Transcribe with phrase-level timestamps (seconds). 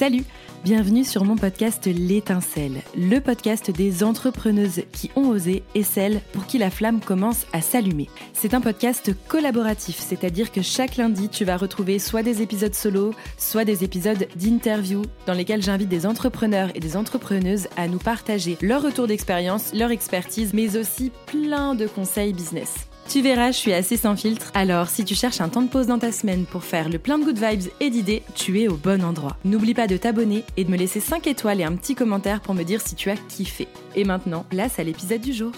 [0.00, 0.24] Salut
[0.64, 6.46] Bienvenue sur mon podcast L'étincelle, le podcast des entrepreneuses qui ont osé et celles pour
[6.46, 8.08] qui la flamme commence à s'allumer.
[8.32, 13.12] C'est un podcast collaboratif, c'est-à-dire que chaque lundi, tu vas retrouver soit des épisodes solo,
[13.36, 18.56] soit des épisodes d'interview dans lesquels j'invite des entrepreneurs et des entrepreneuses à nous partager
[18.62, 22.89] leur retour d'expérience, leur expertise, mais aussi plein de conseils business.
[23.10, 24.52] Tu verras, je suis assez sans filtre.
[24.54, 27.18] Alors, si tu cherches un temps de pause dans ta semaine pour faire le plein
[27.18, 29.36] de good vibes et d'idées, tu es au bon endroit.
[29.44, 32.54] N'oublie pas de t'abonner et de me laisser 5 étoiles et un petit commentaire pour
[32.54, 33.66] me dire si tu as kiffé.
[33.96, 35.50] Et maintenant, place à l'épisode du jour.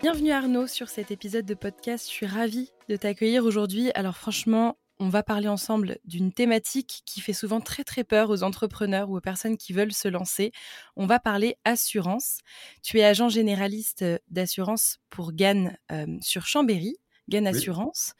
[0.00, 2.06] Bienvenue Arnaud sur cet épisode de podcast.
[2.06, 3.90] Je suis ravie de t'accueillir aujourd'hui.
[3.96, 8.42] Alors franchement, on va parler ensemble d'une thématique qui fait souvent très très peur aux
[8.42, 10.52] entrepreneurs ou aux personnes qui veulent se lancer.
[10.96, 12.38] On va parler assurance.
[12.82, 16.96] Tu es agent généraliste euh, d'assurance pour GAN euh, sur Chambéry.
[17.28, 18.14] GAN Assurance.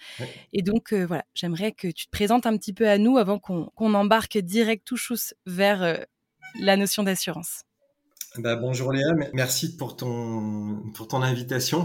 [0.52, 3.40] Et donc, euh, voilà, j'aimerais que tu te présentes un petit peu à nous avant
[3.40, 6.06] qu'on embarque direct tout chousse vers
[6.60, 7.64] la notion d'assurance.
[8.38, 11.84] Bah, bonjour Léa, merci pour ton, pour ton invitation.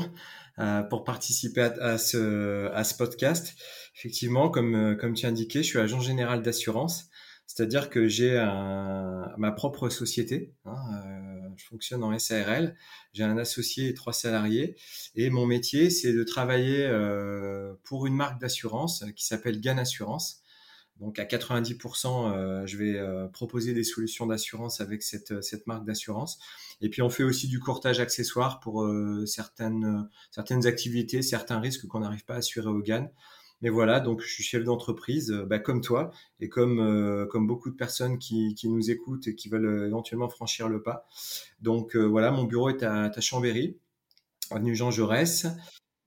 [0.60, 3.54] Euh, pour participer à, ce, à ce podcast.
[3.96, 7.10] Effectivement, comme, euh, comme tu as indiqué, je suis agent général d'assurance,
[7.46, 8.34] c'est-à-dire que j'ai
[9.38, 10.56] ma propre société.
[10.66, 12.76] Hein, euh, je fonctionne en SARL.
[13.14, 14.76] J'ai un associé et trois salariés.
[15.14, 16.90] Et mon métier, c'est de travailler
[17.84, 20.42] pour une marque d'assurance qui s'appelle GAN Assurance.
[21.00, 23.00] Donc à 90%, je vais
[23.32, 26.40] proposer des solutions d'assurance avec cette, cette marque d'assurance.
[26.82, 31.88] Et puis on fait aussi du courtage accessoire pour euh, certaines, certaines activités, certains risques
[31.88, 33.12] qu'on n'arrive pas à assurer au GAN.
[33.62, 37.48] Mais voilà, donc je suis chef d'entreprise, euh, bah, comme toi, et comme, euh, comme
[37.48, 41.08] beaucoup de personnes qui, qui, nous écoutent et qui veulent éventuellement franchir le pas.
[41.62, 43.78] Donc voilà, mon bureau est à, à Chambéry,
[44.52, 45.48] avenue Jean Jaurès.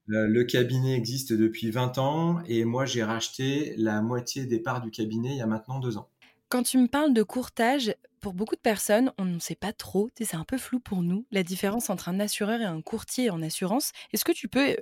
[0.07, 4.91] Le cabinet existe depuis 20 ans et moi j'ai racheté la moitié des parts du
[4.91, 6.09] cabinet il y a maintenant deux ans.
[6.49, 10.11] Quand tu me parles de courtage, pour beaucoup de personnes, on ne sait pas trop,
[10.21, 13.43] c'est un peu flou pour nous, la différence entre un assureur et un courtier en
[13.43, 13.93] assurance.
[14.13, 14.77] Est-ce que tu peux,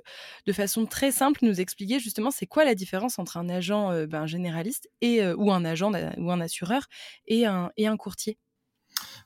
[0.45, 4.25] de façon très simple, nous expliquer justement c'est quoi la différence entre un agent ben,
[4.27, 6.87] généraliste et, ou un agent ou un assureur
[7.27, 8.37] et un, et un courtier?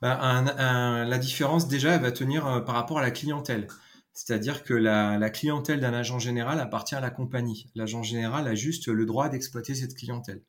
[0.01, 3.67] Bah, La différence déjà, elle va tenir par rapport à la clientèle.
[4.13, 7.71] C'est-à-dire que la clientèle d'un agent général appartient à la compagnie.
[7.75, 10.43] L'agent général a juste le droit d'exploiter cette clientèle.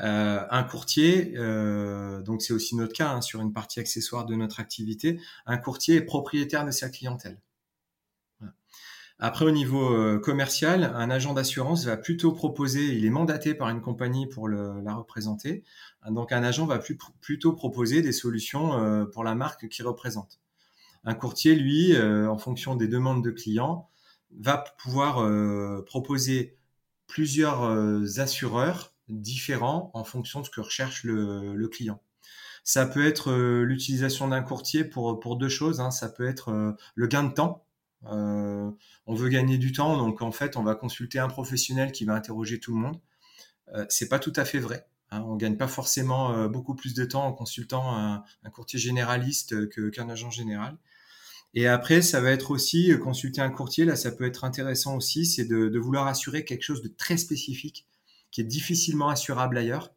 [0.00, 4.34] Euh, un courtier, euh, donc c'est aussi notre cas hein, sur une partie accessoire de
[4.34, 7.40] notre activité, un courtier est propriétaire de sa clientèle.
[9.20, 13.68] Après, au niveau euh, commercial, un agent d'assurance va plutôt proposer, il est mandaté par
[13.68, 15.64] une compagnie pour la représenter,
[16.08, 16.80] donc un agent va
[17.20, 20.38] plutôt proposer des solutions pour la marque qu'il représente.
[21.02, 23.88] Un courtier, lui, en fonction des demandes de clients,
[24.38, 25.28] va pouvoir
[25.84, 26.56] proposer
[27.08, 32.00] plusieurs assureurs différents en fonction de ce que recherche le, client.
[32.64, 35.80] Ça peut être euh, l'utilisation d'un courtier pour, pour deux choses.
[35.80, 35.90] Hein.
[35.90, 37.64] Ça peut être euh, le gain de temps.
[38.06, 38.70] Euh,
[39.06, 42.14] on veut gagner du temps, donc en fait, on va consulter un professionnel qui va
[42.14, 43.00] interroger tout le monde.
[43.88, 44.86] c'est pas tout à fait vrai.
[45.10, 45.22] Hein.
[45.26, 50.30] On gagne pas forcément beaucoup plus de temps en consultant un, courtier généraliste qu'un agent
[50.30, 50.76] général.
[51.54, 53.84] Et après, ça va être aussi consulter un courtier.
[53.84, 57.88] Là, ça peut être intéressant aussi, c'est de vouloir assurer quelque chose de très spécifique
[58.30, 59.94] qui est difficilement assurable ailleurs.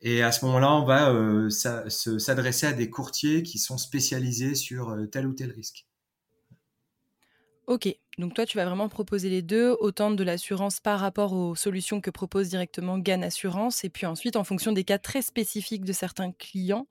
[0.00, 4.90] Et à ce moment-là, on va euh, s'adresser à des courtiers qui sont spécialisés sur
[4.90, 5.86] euh, tel ou tel risque.
[7.66, 11.54] Ok, donc toi, tu vas vraiment proposer les deux, autant de l'assurance par rapport aux
[11.54, 15.84] solutions que propose directement GAN Assurance, et puis ensuite, en fonction des cas très spécifiques
[15.84, 16.88] de certains clients,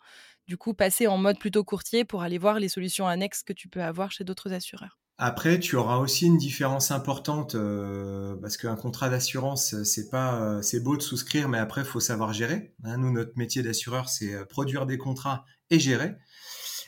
[0.47, 3.69] du coup, passer en mode plutôt courtier pour aller voir les solutions annexes que tu
[3.69, 4.99] peux avoir chez d'autres assureurs.
[5.19, 10.61] Après, tu auras aussi une différence importante euh, parce qu'un contrat d'assurance, c'est pas, euh,
[10.61, 12.75] c'est beau de souscrire, mais après, faut savoir gérer.
[12.83, 16.15] Hein, nous, notre métier d'assureur, c'est euh, produire des contrats et gérer.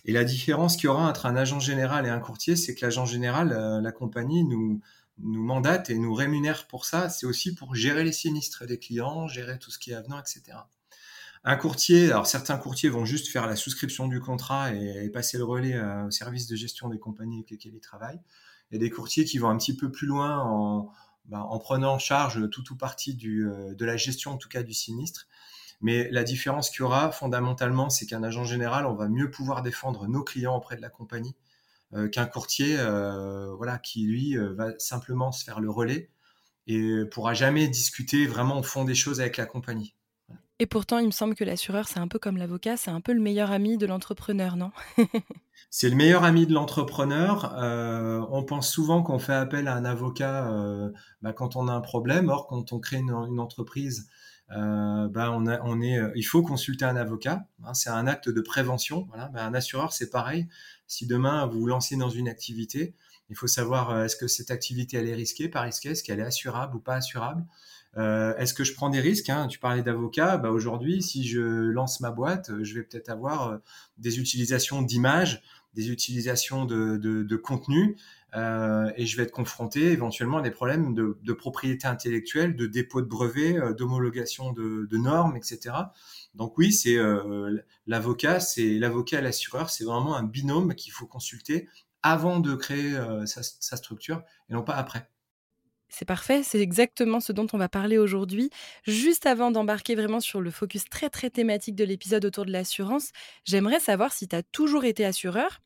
[0.05, 2.85] Et la différence qu'il y aura entre un agent général et un courtier, c'est que
[2.85, 3.49] l'agent général,
[3.83, 4.79] la compagnie nous
[5.21, 7.09] nous mandate et nous rémunère pour ça.
[7.09, 10.59] C'est aussi pour gérer les sinistres des clients, gérer tout ce qui est avenant, etc.
[11.45, 15.45] Un courtier, alors certains courtiers vont juste faire la souscription du contrat et, passer le
[15.45, 18.19] relais euh, au service de gestion des compagnies avec lesquelles ils travaillent.
[18.69, 20.91] Il y a des courtiers qui vont un petit peu plus loin en,
[21.25, 24.73] ben, prenant en charge tout ou partie euh, de la gestion, en tout cas du
[24.73, 25.27] sinistre.
[25.81, 29.61] Mais la différence qu'il y aura fondamentalement, c'est qu'un agent général, on va mieux pouvoir
[29.61, 31.37] défendre nos clients auprès de la compagnie
[31.93, 32.75] euh, qu'un courtier,
[33.55, 36.09] voilà, qui lui va simplement se faire le relais
[36.67, 39.95] et pourra jamais discuter vraiment au fond des choses avec la compagnie.
[40.61, 43.13] Et pourtant, il me semble que l'assureur, c'est un peu comme l'avocat, c'est un peu
[43.13, 44.71] le meilleur ami de l'entrepreneur, non?
[45.71, 47.55] C'est le meilleur ami de l'entrepreneur.
[47.61, 50.89] Euh, on pense souvent qu'on fait appel à un avocat euh,
[51.21, 52.29] bah, quand on a un problème.
[52.29, 54.09] Or, quand on crée une, entreprise,
[54.51, 55.39] euh, bah,
[56.15, 57.45] il faut consulter un avocat.
[57.63, 59.07] Hein, c'est un acte de prévention.
[59.13, 60.47] Un assureur, c'est pareil.
[60.87, 62.95] Si demain vous vous lancez dans une activité,
[63.29, 66.23] il faut savoir est-ce que cette activité elle est risquée, pas risquée, est-ce qu'elle est
[66.23, 67.45] assurable ou pas assurable?
[67.97, 69.47] Euh, est-ce que je prends des risques hein?
[69.47, 70.37] Tu parlais d'avocat.
[70.37, 73.57] Bah aujourd'hui, si je lance ma boîte, je vais peut-être avoir euh,
[73.97, 75.41] des utilisations d'images,
[75.73, 77.97] des utilisations de, de, contenu,
[78.35, 83.01] euh, et je vais être confronté éventuellement à des problèmes de, propriété intellectuelle, de dépôt
[83.01, 85.75] de brevets, euh, d'homologation de, normes, etc.
[86.35, 87.57] Donc oui, c'est euh,
[87.87, 91.67] l'avocat, c'est l'avocat et l'assureur, c'est vraiment un binôme qu'il faut consulter
[92.01, 95.09] avant de créer sa, sa structure et non pas après.
[95.91, 98.51] C'est parfait, c'est exactement ce dont on va parler aujourd'hui.
[98.85, 103.09] Juste avant d'embarquer vraiment sur le focus très très thématique de l'épisode autour de l'assurance,
[103.43, 105.59] j'aimerais savoir si tu as toujours été assureur,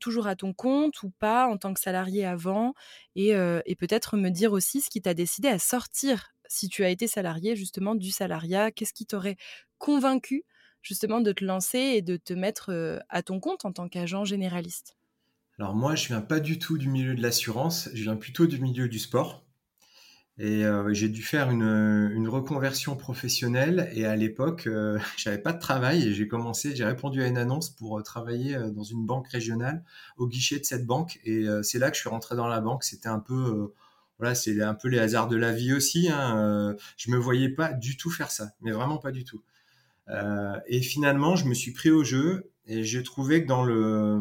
[0.00, 2.74] toujours à ton compte ou pas en tant que salarié avant,
[3.16, 3.30] et,
[3.66, 7.06] et peut-être me dire aussi ce qui t'a décidé à sortir si tu as été
[7.08, 9.36] salarié justement du salariat, qu'est-ce qui t'aurait
[9.78, 10.44] convaincu
[10.82, 14.96] justement de te lancer et de te mettre à ton compte en tant qu'agent généraliste?
[15.62, 18.58] Alors moi, je viens pas du tout du milieu de l'assurance, je viens plutôt du
[18.58, 19.46] milieu du sport.
[20.36, 23.88] Et euh, j'ai dû faire une, reconversion professionnelle.
[23.92, 27.70] Et à l'époque, euh, j'avais pas de travail j'ai commencé, j'ai répondu à une annonce
[27.70, 29.84] pour euh, travailler dans une banque régionale
[30.16, 31.20] au guichet de cette banque.
[31.24, 32.82] Et c'est là que je suis rentré dans la banque.
[32.82, 33.72] C'était un peu,
[34.18, 36.08] voilà, c'est un peu les hasards de la vie aussi.
[36.10, 36.74] Hein.
[36.96, 39.44] je me voyais pas du tout faire ça, mais vraiment pas du tout.
[40.66, 44.20] et finalement, je me suis pris au jeu et j'ai trouvé que dans le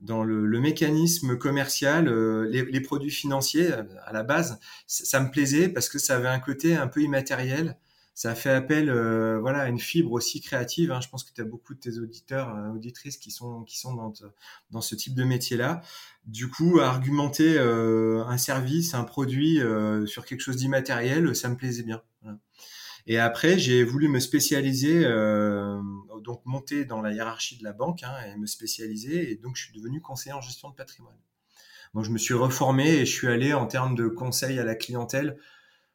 [0.00, 5.68] dans le, mécanisme commercial, euh, les, produits financiers euh, à la base, ça, me plaisait
[5.68, 7.76] parce que ça avait un côté un peu immatériel.
[8.14, 10.92] Ça fait appel euh, voilà, à une fibre aussi créative.
[10.92, 11.00] Hein.
[11.00, 14.12] Je pense que tu as beaucoup de tes auditeurs, auditrices qui sont, qui sont dans,
[14.70, 15.80] dans ce type de métier-là.
[16.26, 19.60] Du coup, argumenter un service, un produit
[20.06, 22.02] sur quelque chose d'immatériel, ça me plaisait bien.
[23.06, 25.80] Et après, j'ai voulu me spécialiser, euh,
[26.22, 29.30] donc monter dans la hiérarchie de la banque hein, et me spécialiser.
[29.30, 31.16] Et donc, je suis devenu conseiller en gestion de patrimoine.
[31.94, 34.74] Donc, je me suis reformé et je suis allé en termes de conseil à la
[34.74, 35.36] clientèle.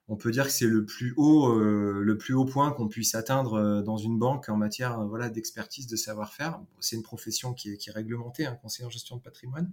[0.08, 3.16] On peut dire que c'est le plus haut, euh, le plus haut point qu'on puisse
[3.16, 6.60] atteindre euh, dans une banque en matière voilà d'expertise, de savoir-faire.
[6.80, 9.72] C'est une profession qui est, réglementée, un hein, conseiller en gestion de patrimoine.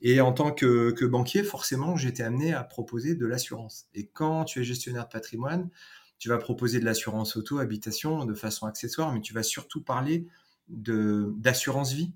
[0.00, 3.86] Et en tant que, que banquier, forcément, j'étais amené à proposer de l'assurance.
[3.94, 5.68] Et quand tu es gestionnaire de patrimoine,
[6.18, 10.26] tu vas proposer de l'assurance auto, habitation de façon accessoire, mais tu vas surtout parler
[10.68, 12.12] d'assurance vie.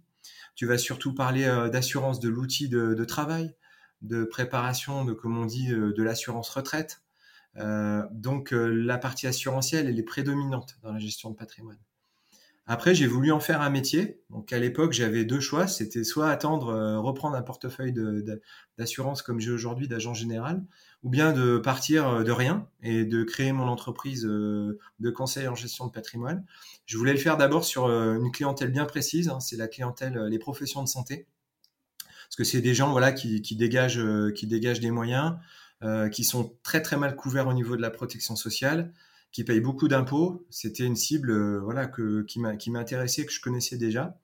[0.54, 3.54] Tu vas surtout parler euh, d'assurance de l'outil de, travail,
[4.02, 7.02] de préparation de, comme on dit, euh, de l'assurance retraite.
[7.56, 11.78] Euh, donc la partie assurantielle, elle est prédominante dans la gestion de patrimoine.
[12.66, 14.22] Après, j'ai voulu en faire un métier.
[14.30, 15.66] Donc, à l'époque, j'avais deux choix.
[15.66, 17.92] C'était soit attendre, reprendre un portefeuille
[18.78, 20.64] d'assurance comme j'ai aujourd'hui d'agent général,
[21.02, 25.48] ou bien de partir euh, de rien et de créer mon entreprise euh, de conseil
[25.48, 26.44] en gestion de patrimoine.
[26.86, 29.28] Je voulais le faire d'abord sur une clientèle bien précise.
[29.28, 29.40] Hein.
[29.40, 31.26] c'est la clientèle, les professions de santé,
[31.98, 34.04] parce que c'est des gens, voilà, qui, dégagent,
[34.34, 35.36] qui dégagent des moyens,
[36.10, 38.92] qui sont très très mal couverts au niveau de la protection sociale
[39.32, 40.46] qui paye beaucoup d'impôts.
[40.50, 44.18] C'était une cible euh, voilà, que, qui m'intéressait, que je connaissais déjà.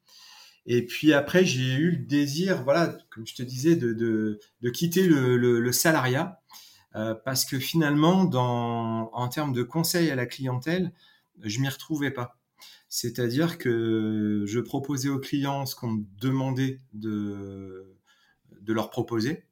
[0.66, 4.70] Et puis après, j'ai eu le désir, voilà, comme je te disais, de, de, de
[4.70, 6.42] quitter le, le, salariat,
[6.96, 8.22] euh, parce que finalement,
[9.12, 10.92] en termes de conseil à la clientèle,
[11.42, 12.38] je m'y retrouvais pas.
[12.88, 17.94] C'est-à-dire que je proposais aux clients ce qu'on me demandait de,
[18.66, 19.44] leur proposer,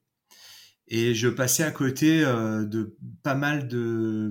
[0.89, 4.31] et je passais à côté euh, de pas mal de,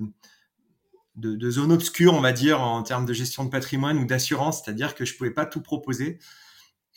[1.15, 4.95] de, zones obscures, on va dire, en termes de gestion de patrimoine ou d'assurance, c'est-à-dire
[4.95, 6.19] que je pouvais pas tout proposer.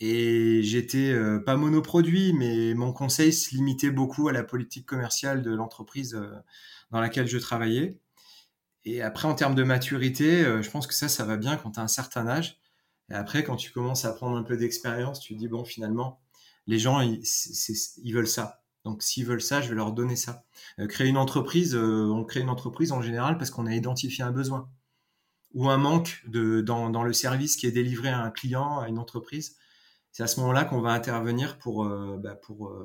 [0.01, 5.43] Et j'étais euh, pas monoproduit, mais mon conseil se limitait beaucoup à la politique commerciale
[5.43, 6.31] de l'entreprise euh,
[6.91, 7.99] dans laquelle je travaillais.
[8.85, 11.73] Et après, en termes de maturité, euh, je pense que ça, ça va bien quand
[11.73, 12.61] tu as un certain âge.
[13.11, 16.21] Et après, quand tu commences à prendre un peu d'expérience, tu te dis, bon, finalement,
[16.67, 18.63] les gens, ils veulent ça.
[18.85, 20.45] Donc s'ils veulent ça, je vais leur donner ça.
[20.79, 24.31] Euh, créer une entreprise, on crée une entreprise en général parce qu'on a identifié un
[24.31, 24.71] besoin
[25.55, 28.99] ou un manque de, dans, le service qui est délivré à un client, à une
[28.99, 29.58] entreprise.
[30.19, 32.77] C'est à ce moment-là qu'on va intervenir pour, euh, bah, pour,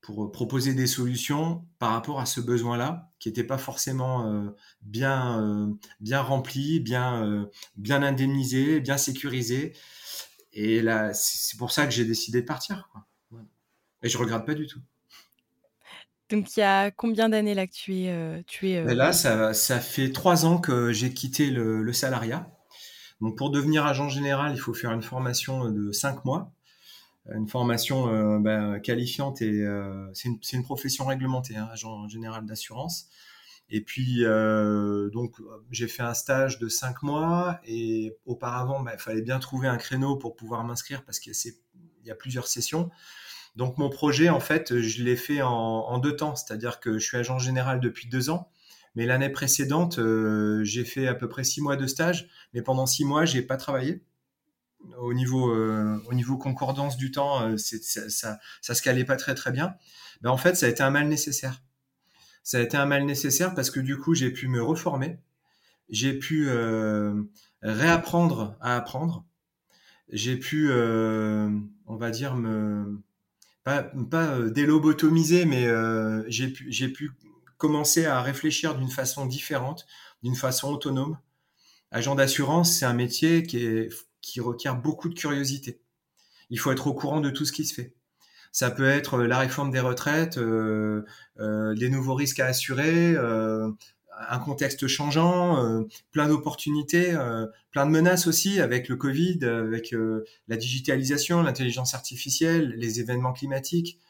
[0.00, 6.22] pour proposer des solutions par rapport à ce besoin-là qui n'était pas forcément bien, bien
[6.22, 7.46] rempli, bien,
[7.76, 9.74] bien indemnisé, bien sécurisé.
[10.54, 12.88] Et là, c'est pour ça que j'ai décidé de partir.
[12.92, 13.04] Quoi.
[14.02, 14.80] Et je regrette pas du tout.
[16.30, 19.52] Donc il y a combien d'années là que tu es, tu es ben Là, ça,
[19.52, 22.50] ça, fait trois ans que j'ai quitté le, le, salariat.
[23.22, 26.52] Donc pour devenir agent général, il faut faire une formation de cinq mois
[27.32, 29.64] une formation ben, qualifiante et
[30.12, 33.08] c'est une, profession réglementée, hein, agent général d'assurance.
[33.74, 35.36] Et puis, euh, donc,
[35.70, 39.78] j'ai fait un stage de cinq mois et auparavant, bah, il fallait bien trouver un
[39.78, 41.32] créneau pour pouvoir m'inscrire parce qu'il
[42.04, 42.90] y, a plusieurs sessions.
[43.56, 47.16] Donc, mon projet, en fait, je l'ai fait en, deux temps, c'est-à-dire que je suis
[47.16, 48.51] agent général depuis deux ans.
[48.94, 52.86] Mais l'année précédente, euh, j'ai fait à peu près six mois de stage, mais pendant
[52.86, 54.02] six mois, j'ai pas travaillé.
[54.98, 59.34] Au niveau, euh, au niveau concordance du temps, ça, ça, ça, se calait pas très
[59.34, 59.74] très bien.
[60.22, 61.62] Ben, en fait, ça a été un mal nécessaire
[62.42, 65.18] ça a été un mal nécessaire parce que du coup, j'ai pu me reformer,
[65.88, 67.22] j'ai pu euh,
[67.62, 69.24] réapprendre à apprendre,
[70.10, 71.48] j'ai pu, euh,
[71.86, 73.00] on va dire, me
[73.64, 75.68] pas, euh, délobotomiser, mais
[76.28, 77.12] j'ai pu, j'ai pu
[77.62, 79.86] commencer à réfléchir d'une façon différente,
[80.24, 81.16] d'une façon autonome.
[81.92, 85.80] Agent d'assurance, c'est un métier qui, requiert beaucoup de curiosité.
[86.50, 87.94] Il faut être au courant de tout ce qui se fait.
[88.50, 91.04] Ça peut être euh, la réforme des retraites, euh,
[91.38, 97.16] euh, les nouveaux risques à assurer, un contexte changeant, plein d'opportunités,
[97.70, 99.94] plein de menaces aussi avec le Covid, avec
[100.48, 104.00] la digitalisation, l'intelligence artificielle, les événements climatiques.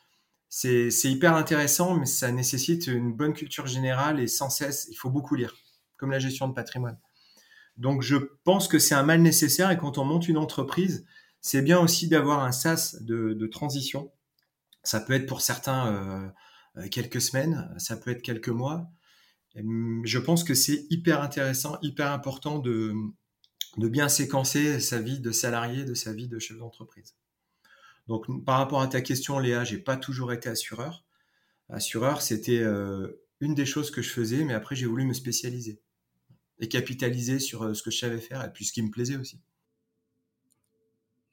[0.54, 5.09] C'est hyper intéressant, mais ça nécessite une bonne culture générale et sans cesse, il faut
[5.09, 5.54] beaucoup lire,
[5.97, 6.99] comme la gestion de patrimoine.
[7.78, 11.06] Donc je pense que c'est un mal nécessaire et quand on monte une entreprise,
[11.40, 14.12] c'est bien aussi d'avoir un sas de, transition
[14.82, 16.28] ça peut être pour certains euh,
[16.76, 18.90] euh, quelques semaines, ça peut être quelques mois.
[19.56, 22.94] Hum, je pense que c'est hyper intéressant, hyper important de
[23.78, 27.14] bien séquencer sa vie de salarié, de sa vie de chef d'entreprise.
[28.09, 31.04] Donc, par rapport à ta question, Léa, j'ai pas toujours été assureur.
[31.68, 35.80] Assureur, c'était euh, une des choses que je faisais, mais après, j'ai voulu me spécialiser
[36.59, 39.40] et capitaliser sur ce que je savais faire et puis ce qui me plaisait aussi.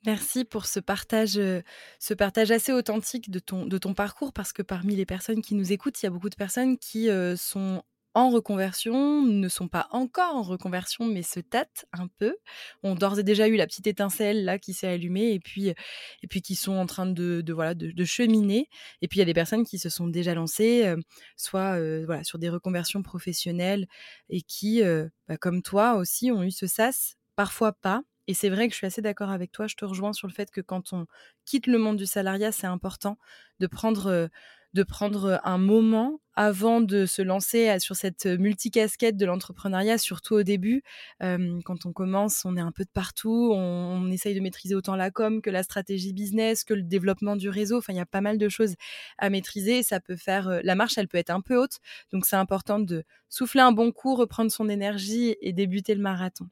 [0.06, 4.62] Merci pour ce partage, ce partage assez authentique de ton, de ton parcours, parce que
[4.62, 8.30] parmi les personnes qui nous écoutent, il y a beaucoup de personnes qui sont en
[8.30, 12.36] reconversion, ne sont pas encore en reconversion, mais se tâtent un peu,
[12.84, 16.28] ont d'ores et déjà eu la petite étincelle là qui s'est allumée, et puis, et
[16.30, 18.68] puis qui sont en train de, voilà, de, cheminer.
[19.02, 20.94] Et puis il y a des personnes qui se sont déjà lancées,
[21.38, 23.88] soit voilà, sur des reconversions professionnelles,
[24.30, 24.82] et qui,
[25.28, 28.78] bah, comme toi aussi, ont eu ce sas, parfois pas et c'est vrai que je
[28.78, 29.66] suis assez d'accord avec toi.
[29.66, 31.08] Je te rejoins sur le fait que quand on
[31.46, 33.18] quitte le monde du salariat, c'est important
[33.60, 34.30] de prendre,
[34.74, 40.44] de prendre un moment avant de se lancer sur cette multicasquette de l'entrepreneuriat, surtout au
[40.44, 40.84] début.
[41.20, 43.52] quand on commence, on est un peu de partout.
[43.54, 47.36] On, on, essaye de maîtriser autant la com que la stratégie business, que le développement
[47.36, 47.80] du réseau.
[47.80, 48.76] Enfin, il y a pas mal de choses
[49.18, 49.84] à maîtriser.
[49.84, 51.80] Ça peut faire la marche, elle peut être un peu haute.
[52.14, 56.48] Donc, c'est important de souffler un bon coup, reprendre son énergie et débuter le marathon.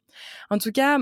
[0.49, 0.99] En tout cas,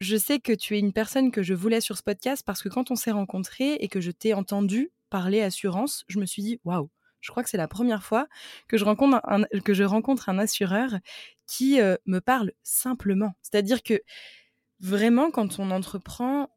[0.00, 2.68] je sais que tu es une personne que je voulais sur ce podcast parce que
[2.68, 6.60] quand on s'est rencontrés et que je t'ai entendu parler assurance, je me suis dit
[6.64, 6.90] waouh,
[7.20, 8.28] je crois que c'est la première fois
[8.68, 10.98] que je rencontre un, que je rencontre un assureur
[11.46, 13.34] qui euh, me parle simplement.
[13.42, 14.00] C'est-à-dire que
[14.80, 16.50] vraiment, quand on entreprend,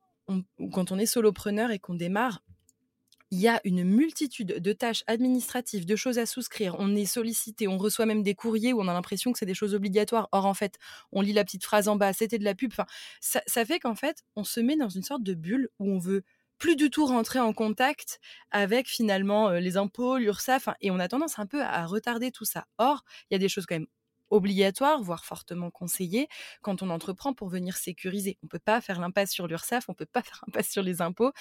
[0.71, 2.41] quand on est solopreneur et qu'on démarre,
[3.33, 6.75] il y a une multitude de tâches administratives, de choses à souscrire.
[6.77, 9.55] On est sollicité, on reçoit même des courriers où on a l'impression que c'est des
[9.55, 10.29] choses obligatoires.
[10.31, 10.77] Or, en fait,
[11.11, 12.71] on lit la petite phrase en bas, c'était de la pub.
[12.71, 12.85] Enfin,
[13.21, 16.23] ça, fait qu'en fait, on se met dans une sorte de bulle où on veut
[16.57, 18.19] plus du tout rentrer en contact
[18.51, 22.45] avec finalement euh, les impôts, l'URSSAF, et on a tendance un peu à retarder tout
[22.45, 22.65] ça.
[22.77, 23.87] Or, il y a des choses quand même
[24.33, 26.27] obligatoire, voire fortement conseillé,
[26.61, 28.37] quand on entreprend pour venir sécuriser.
[28.41, 30.83] On ne peut pas faire l'impasse sur l'URSSAF, on ne peut pas faire l'impasse sur
[30.83, 31.31] les impôts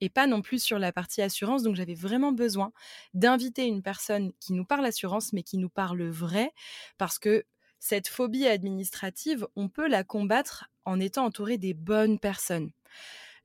[0.00, 1.62] et pas non plus sur la partie assurance.
[1.62, 2.72] Donc j'avais vraiment besoin
[3.14, 6.52] d'inviter une personne qui nous parle assurance, mais qui nous parle vrai,
[6.98, 7.44] parce que
[7.78, 12.70] cette phobie administrative, on peut la combattre en étant entouré des bonnes personnes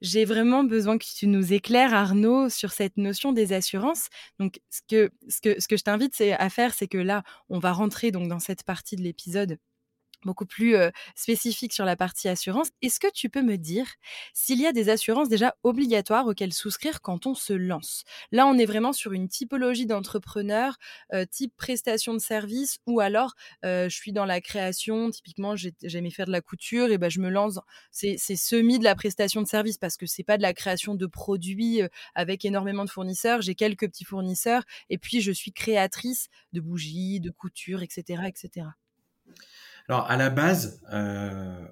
[0.02, 4.08] j'ai vraiment besoin que tu nous éclaires, Arnaud, sur cette notion des assurances.
[4.40, 7.60] Donc, ce que, ce que, ce que je t'invite à faire, c'est que là, on
[7.60, 9.58] va rentrer donc dans cette partie de l'épisode
[10.28, 10.76] beaucoup plus
[11.16, 12.68] spécifique sur la partie assurance.
[12.84, 13.88] Est-ce que tu peux me dire
[14.34, 18.04] s'il y a des assurances déjà obligatoires auxquelles souscrire quand on se lance?
[18.32, 20.78] Là, on est vraiment sur une typologie d'entrepreneur,
[21.32, 26.32] type prestation de service, ou alors je suis dans la création, typiquement j'aimais faire de
[26.32, 29.98] la couture, et ben je me lance, c'est semi de la prestation de service parce
[29.98, 31.82] que c'est pas de la création de produits
[32.14, 37.22] avec énormément de fournisseurs, j'ai quelques petits fournisseurs, et puis je suis créatrice de bougies,
[37.22, 38.24] de couture, etc.
[38.28, 38.68] etc.
[39.88, 41.66] Alors, à la base, euh,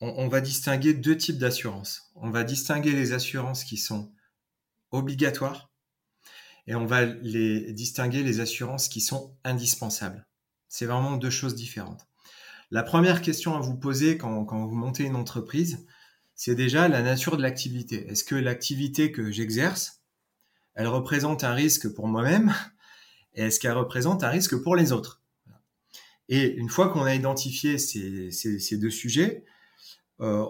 [0.00, 2.10] on, va distinguer deux types d'assurances.
[2.14, 4.10] On va distinguer les assurances qui sont
[4.90, 5.70] obligatoires
[6.66, 10.26] et on va les distinguer les assurances qui sont indispensables.
[10.68, 12.06] C'est vraiment deux choses différentes.
[12.70, 15.86] La première question à vous poser quand, vous montez une entreprise,
[16.34, 18.06] c'est déjà la nature de l'activité.
[18.08, 20.02] Est-ce que l'activité que j'exerce,
[20.74, 22.54] elle représente un risque pour moi-même
[23.34, 25.22] et est-ce qu'elle représente un risque pour les autres?
[26.28, 29.44] Et une fois qu'on a identifié ces, deux sujets,
[30.20, 30.44] euh,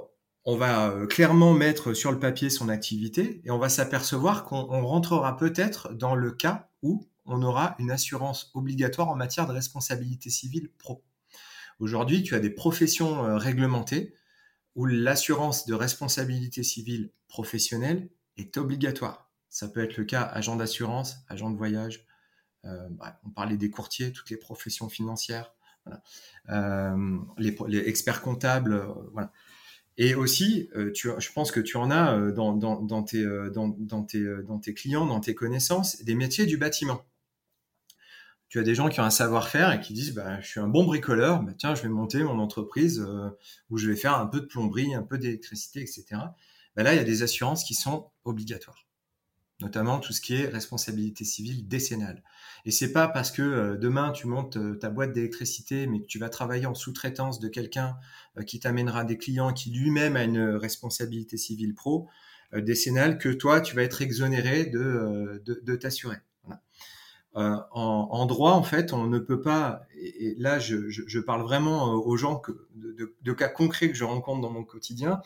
[0.44, 4.86] on va euh, clairement mettre sur le papier son activité et on va s'apercevoir qu'on
[4.86, 10.30] rentrera peut-être dans le cas où on aura une assurance obligatoire en matière de responsabilité
[10.30, 11.04] civile pro.
[11.78, 14.14] Aujourd'hui, tu as des professions euh, réglementées
[14.74, 19.30] où l'assurance de responsabilité civile professionnelle est obligatoire.
[19.48, 22.06] Ça peut être le cas agent d'assurance, agent de voyage,
[22.64, 22.88] euh,
[23.24, 25.52] on parlait des courtiers, toutes les professions financières,
[26.50, 27.56] euh, les,
[27.88, 29.32] experts comptables, voilà.
[30.00, 33.24] Et aussi, je pense que tu en as dans, tes,
[34.74, 37.02] clients, dans tes connaissances, des métiers du bâtiment
[38.48, 40.68] tu as des gens qui ont un savoir-faire et qui disent bah, je suis un
[40.68, 43.28] bon bricoleur, bah, tiens, je vais monter mon entreprise euh,
[43.70, 46.04] où je vais faire un peu de plomberie, un peu d'électricité, etc.
[46.74, 48.87] Bah, là, il y a des assurances qui sont obligatoires,
[49.60, 52.22] notamment tout ce qui est responsabilité civile décennale.
[52.64, 56.06] Et c'est pas parce que euh, demain tu montes euh, ta boîte d'électricité, mais que
[56.06, 57.96] tu vas travailler en sous-traitance de quelqu'un
[58.46, 62.08] qui t'amènera des clients qui lui-même a une responsabilité civile pro
[62.54, 66.16] décennale que toi, tu vas être exonéré de, de t'assurer.
[67.38, 71.96] Euh, en, droit, en fait, on ne peut pas, et, là je, parle vraiment euh,
[71.96, 72.42] aux gens
[72.74, 75.20] de, cas concrets que je rencontre dans mon quotidien,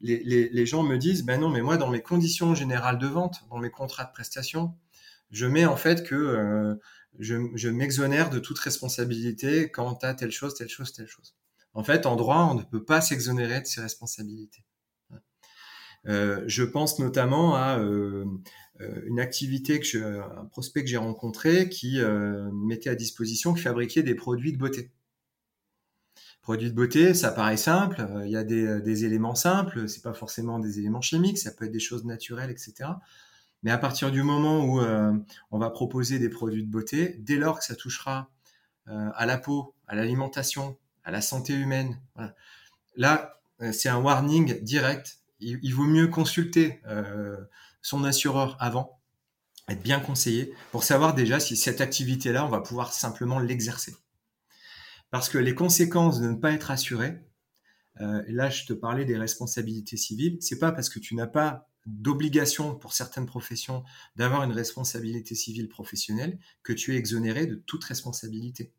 [0.00, 3.58] les, gens me disent, ben non, mais moi dans mes conditions générales de vente, dans
[3.58, 4.74] mes contrats de prestation,
[5.30, 6.74] je mets en fait que euh,
[7.18, 11.34] je, m'exonère de toute responsabilité quant à telle chose, telle chose, telle chose.
[11.74, 14.64] En fait, en droit, on ne peut pas s'exonérer de ses responsabilités.
[16.04, 17.78] je pense notamment à
[18.80, 23.62] euh, une activité que un prospect que j'ai rencontré qui euh, mettait à disposition, qui
[23.62, 24.90] fabriquait des produits de beauté.
[26.46, 28.06] Produits de beauté, ça paraît simple.
[28.08, 29.88] Euh, il y a des, des éléments simples.
[29.88, 31.38] C'est pas forcément des éléments chimiques.
[31.38, 32.88] Ça peut être des choses naturelles, etc.
[33.64, 34.80] Mais à partir du moment où
[35.50, 38.30] on va proposer des produits de beauté, dès lors que ça touchera
[38.86, 42.00] à la peau, à l'alimentation, à la santé humaine,
[42.94, 43.40] là,
[43.72, 45.18] c'est un warning direct.
[45.40, 46.80] Il, il, vaut mieux consulter
[47.82, 49.00] son assureur avant,
[49.68, 53.96] être bien conseillé pour savoir déjà si cette activité-là, on va pouvoir simplement l'exercer.
[55.10, 57.20] Parce que les conséquences de ne pas être assuré,
[58.00, 61.68] euh, là je te parlais des responsabilités civiles, c'est pas parce que tu n'as pas
[61.86, 63.84] d'obligation pour certaines professions
[64.16, 68.72] d'avoir une responsabilité civile professionnelle que tu es exonéré de toute responsabilité.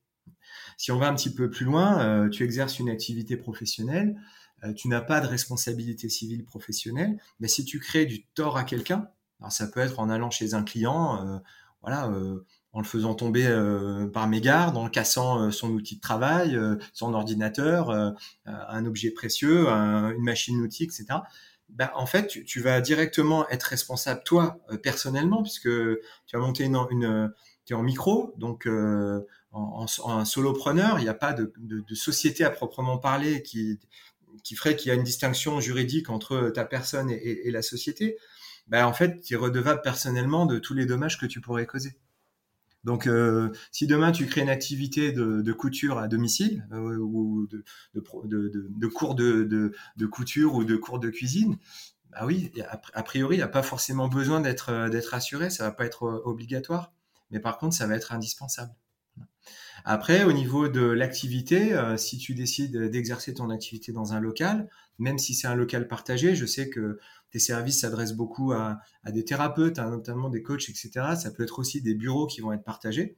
[0.77, 4.19] Si on va un petit peu plus loin, euh, tu exerces une activité professionnelle,
[4.63, 8.65] euh, tu n'as pas de responsabilité civile professionnelle, mais si tu crées du tort à
[8.65, 9.09] quelqu'un,
[9.39, 11.41] alors ça peut être en allant chez un client,
[11.81, 12.11] voilà,
[12.77, 13.43] en le faisant tomber
[14.13, 16.55] par mégarde, en cassant son outil de travail,
[16.93, 17.89] son ordinateur,
[18.45, 21.05] un objet précieux, une machine outil, etc.
[21.69, 25.69] Ben, en fait, tu, vas directement être responsable toi personnellement, puisque
[26.27, 27.33] tu vas monter une,
[27.67, 31.51] es en micro, donc en, en, solopreneur, il n'y a pas de,
[31.95, 33.79] société à proprement parler qui
[34.55, 38.17] ferait qu'il y a une distinction juridique entre ta personne et, la société,
[38.67, 41.97] ben en fait, tu es redevable personnellement de tous les dommages que tu pourrais causer.
[42.83, 47.63] Donc, euh, si demain tu crées une activité de, couture à domicile euh, ou de,
[47.99, 48.25] cours
[49.15, 51.57] de, couture ou de cours de cuisine,
[52.11, 52.51] bah oui,
[52.93, 56.93] a, priori, il n'y a pas forcément besoin d'être assuré, ça va pas être obligatoire,
[57.31, 58.73] mais par contre, ça va être indispensable.
[59.85, 64.69] Après, au niveau de l'activité, euh, si tu décides d'exercer ton activité dans un local,
[64.99, 66.99] même si c'est un local partagé, je sais que
[67.31, 70.89] tes services s'adressent beaucoup à, des thérapeutes, hein, notamment des coachs, etc.
[71.15, 73.17] Ça peut être aussi des bureaux qui vont être partagés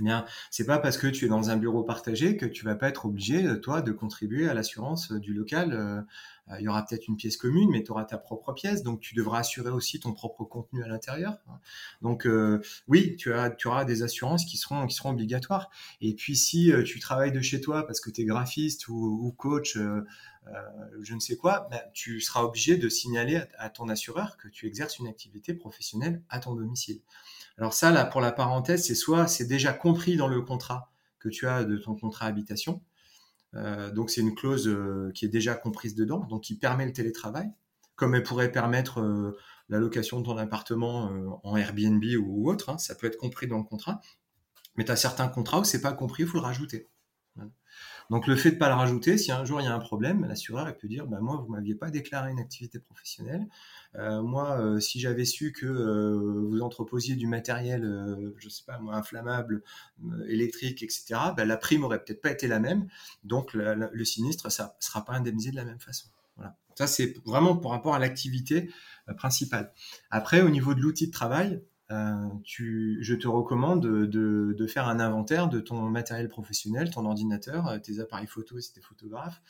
[0.00, 2.74] eh bien, c'est pas parce que tu es dans un bureau partagé que tu vas
[2.74, 5.72] pas être obligé, euh, toi, de contribuer à l'assurance euh, du local.
[5.72, 6.00] Euh,
[6.58, 9.14] il y aura peut-être une pièce commune, mais tu auras ta propre pièce, donc tu
[9.14, 11.38] devras assurer aussi ton propre contenu à l'intérieur.
[12.02, 12.28] Donc,
[12.86, 15.70] oui, tu, as, tu auras des assurances qui seront, qui seront obligatoires.
[16.02, 19.78] Et puis, si tu travailles de chez toi parce que tu es graphiste ou, coach,
[19.78, 24.66] je ne sais quoi, ben, tu seras obligé de signaler à ton assureur que tu
[24.66, 27.00] exerces une activité professionnelle à ton domicile.
[27.58, 31.28] Alors ça, là, pour la parenthèse, c'est soit c'est déjà compris dans le contrat que
[31.28, 32.82] tu as de ton contrat habitation,
[33.56, 36.92] euh, donc c'est une clause euh, qui est déjà comprise dedans, donc qui permet le
[36.92, 37.50] télétravail,
[37.94, 39.36] comme elle pourrait permettre euh,
[39.68, 43.58] la location de ton appartement en Airbnb ou, autre, hein, ça peut être compris dans
[43.58, 44.00] le contrat.
[44.76, 46.90] Mais tu as certains contrats où c'est pas compris, il faut le rajouter.
[48.10, 49.80] Donc le fait de ne pas le rajouter, si un jour il y a un
[49.80, 53.46] problème, l'assureur peut dire bah, Moi, vous ne m'aviez pas déclaré une activité professionnelle.
[53.96, 57.82] Euh, moi, euh, si j'avais su que euh, vous entreposiez du matériel,
[58.36, 59.62] je ne sais pas moi, inflammable,
[60.28, 61.04] électrique, etc.,
[61.36, 62.88] bah, la prime aurait peut-être pas été la même.
[63.24, 66.08] Donc le sinistre, ça ne sera pas indemnisé de la même façon.
[66.36, 66.56] Voilà.
[66.74, 68.70] Ça, c'est vraiment par rapport à l'activité
[69.16, 69.72] principale.
[70.10, 75.48] Après, au niveau de l'outil de travail, euh, je te recommande de, faire un inventaire
[75.48, 79.42] de ton matériel professionnel, ton ordinateur, euh, tes appareils photo si tu es photographe.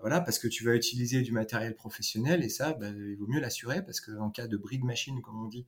[0.00, 3.40] Voilà, parce que tu vas utiliser du matériel professionnel et ça, bah, il vaut mieux
[3.40, 5.66] l'assurer parce qu'en cas de bris de machine, comme on dit,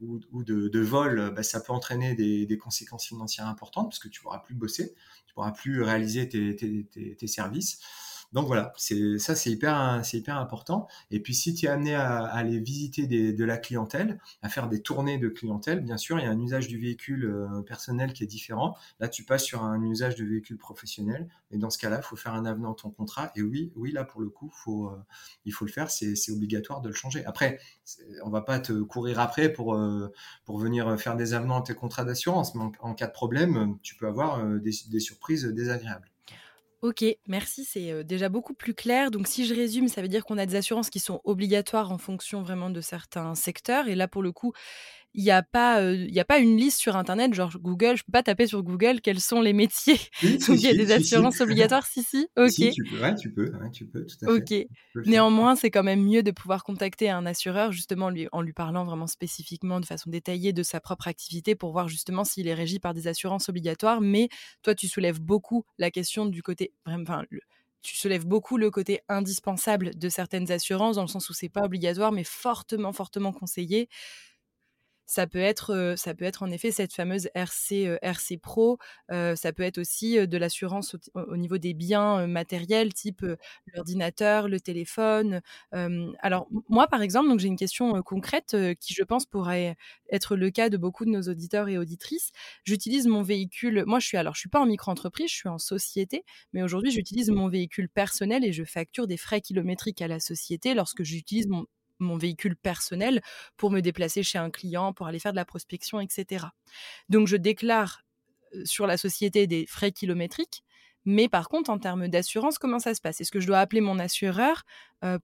[0.00, 4.40] ou, de, vol, bah, ça peut entraîner des, conséquences financières importantes parce que tu pourras
[4.40, 4.94] plus bosser,
[5.26, 7.80] tu pourras plus réaliser tes services.
[8.32, 10.86] Donc voilà, c'est ça c'est hyper important.
[11.10, 14.82] Et puis si tu es amené à, aller visiter de la clientèle, à faire des
[14.82, 18.22] tournées de clientèle, bien sûr, il y a un usage du véhicule euh, personnel qui
[18.22, 18.76] est différent.
[19.00, 21.28] Là, tu passes sur un usage de véhicule professionnel.
[21.50, 23.32] Et dans ce cas-là, il faut faire un avenant à ton contrat.
[23.34, 24.96] Et oui, oui, là pour le coup, euh,
[25.44, 25.90] il faut le faire.
[25.90, 27.24] C'est obligatoire de le changer.
[27.24, 27.58] Après,
[28.24, 30.12] on va pas te courir après pour euh,
[30.44, 32.54] pour venir faire des avenants à tes contrats d'assurance.
[32.54, 36.09] Mais en, cas de problème, tu peux avoir des surprises désagréables.
[36.82, 39.10] Ok, merci, c'est déjà beaucoup plus clair.
[39.10, 41.98] Donc si je résume, ça veut dire qu'on a des assurances qui sont obligatoires en
[41.98, 43.86] fonction vraiment de certains secteurs.
[43.88, 44.54] Et là, pour le coup,
[45.12, 48.12] il n'y a, pas, y a pas une liste sur Internet, genre Google, je peux
[48.12, 51.84] pas taper sur Google quels sont les métiers où il y a des assurances obligatoires.
[51.86, 52.72] Si, si, ok.
[52.72, 54.66] tu peux, ouais, tu peux, tu peux, tout à fait.
[54.94, 55.04] Ok.
[55.06, 58.84] Néanmoins, c'est quand même mieux de pouvoir contacter un assureur, justement, lui, en lui parlant
[58.84, 62.78] vraiment spécifiquement, de façon détaillée, de sa propre activité pour voir justement s'il est régi
[62.78, 64.00] par des assurances obligatoires.
[64.00, 64.28] Mais
[64.62, 67.24] toi, tu soulèves beaucoup la question du côté, enfin,
[67.82, 71.64] tu soulèves beaucoup le côté indispensable de certaines assurances, dans le sens où c'est pas
[71.64, 73.88] obligatoire, mais fortement, fortement conseillé
[75.10, 78.78] ça peut être, ça peut être en effet cette fameuse RC, RC Pro.
[79.08, 83.26] ça peut être aussi de l'assurance au, niveau des biens matériels, type
[83.74, 85.40] l'ordinateur, le téléphone.
[85.72, 89.76] alors moi, par exemple, donc j'ai une question concrète qui, je pense, pourrait
[90.12, 92.30] être le cas de beaucoup de nos auditeurs et auditrices.
[92.62, 93.82] J'utilise mon véhicule.
[93.86, 96.92] Moi, je suis alors, je suis pas en micro-entreprise, je suis en société, mais aujourd'hui,
[96.92, 101.48] j'utilise mon véhicule personnel et je facture des frais kilométriques à la société lorsque j'utilise
[101.48, 101.66] mon
[102.00, 103.22] mon véhicule personnel
[103.56, 106.46] pour me déplacer chez un client, pour aller faire de la prospection, etc.
[107.08, 108.02] Donc je déclare
[108.64, 110.64] sur la société des frais kilométriques,
[111.04, 113.20] mais par contre, en termes d'assurance, comment ça se passe?
[113.20, 114.64] Est-ce que je dois appeler mon assureur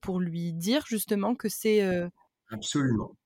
[0.00, 1.82] pour lui dire justement que c'est...
[2.50, 3.16] Absolument.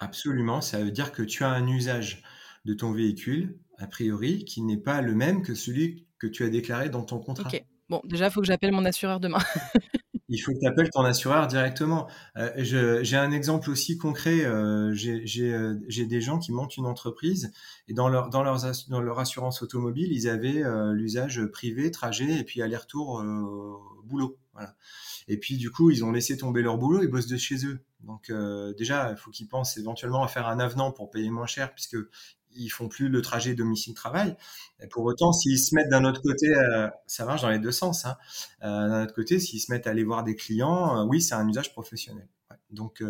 [0.00, 0.60] Absolument.
[0.62, 2.22] Ça veut dire que tu as un usage
[2.64, 6.48] de ton véhicule, a priori, qui n'est pas le même que celui que tu as
[6.48, 7.48] déclaré dans ton contrat.
[7.48, 7.62] Ok.
[7.88, 9.38] Bon, déjà, il faut que j'appelle mon assureur demain.
[10.32, 12.08] Il faut que tu appelles ton assureur directement.
[12.36, 14.44] Euh, j'ai un exemple aussi concret.
[14.44, 17.52] Euh, euh, j'ai des gens qui montent une entreprise
[17.88, 20.62] et dans leur, assurance automobile, ils avaient
[20.92, 23.24] l'usage privé, trajet et puis aller-retour
[24.04, 24.38] boulot.
[25.26, 27.80] Et puis du coup, ils ont laissé tomber leur boulot, ils bossent de chez eux.
[28.04, 28.32] Donc
[28.78, 31.96] déjà, il faut qu'ils pensent éventuellement à faire un avenant pour payer moins cher puisque
[32.54, 34.36] ils font plus le trajet domicile-travail.
[34.90, 38.04] Pour autant, s'ils se mettent d'un autre côté, euh, ça marche dans les deux sens.
[38.04, 38.16] Hein.
[38.62, 41.34] Euh, d'un autre côté, s'ils se mettent à aller voir des clients, euh, oui, c'est
[41.34, 42.28] un usage professionnel.
[42.70, 43.02] Donc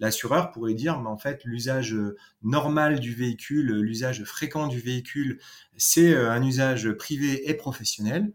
[0.00, 1.96] l'assureur pourrait dire, mais en fait, l'usage
[2.42, 5.40] normal du véhicule, l'usage fréquent du véhicule,
[5.78, 8.34] c'est un usage privé et professionnel.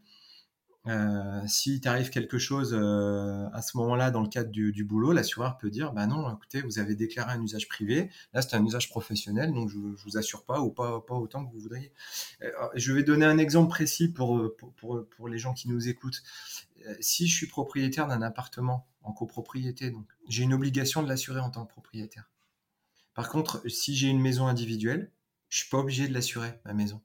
[0.86, 5.58] Euh, si t'arrive quelque chose euh, à ce moment-là dans le cadre du, boulot, l'assureur
[5.58, 8.90] peut dire bah non, écoutez, vous avez déclaré un usage privé, là c'est un usage
[8.90, 11.94] professionnel, donc je, je vous assure pas ou pas, autant que vous voudriez.
[12.42, 16.22] Euh, je vais donner un exemple précis pour, pour, pour, les gens qui nous écoutent.
[17.00, 21.50] Si je suis propriétaire d'un appartement en copropriété, donc j'ai une obligation de l'assurer en
[21.50, 22.30] tant que propriétaire.
[23.14, 25.12] Par contre, si j'ai une maison individuelle,
[25.48, 27.02] je suis pas obligé de l'assurer, ma maison.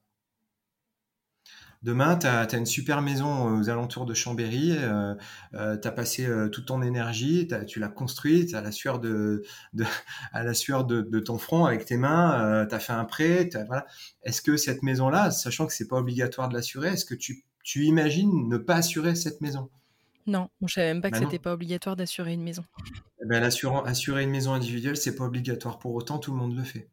[1.82, 5.14] Demain, tu as, une super maison aux alentours de Chambéry, euh,
[5.54, 9.44] euh tu as passé euh, toute ton énergie, tu l'as construite à la sueur de,
[10.32, 13.48] à la sueur de, ton front avec tes mains, tu as fait un prêt.
[13.66, 13.86] Voilà.
[14.24, 17.84] Est-ce que cette maison-là, sachant que c'est pas obligatoire de l'assurer, est-ce que tu, tu
[17.84, 19.70] imagines ne pas assurer cette maison?
[20.26, 22.64] Non, je savais même pas que bah c'était pas obligatoire d'assurer une maison.
[23.22, 25.78] Eh ben, assurer une maison individuelle, c'est pas obligatoire.
[25.78, 26.90] Pour autant, tout le monde le fait.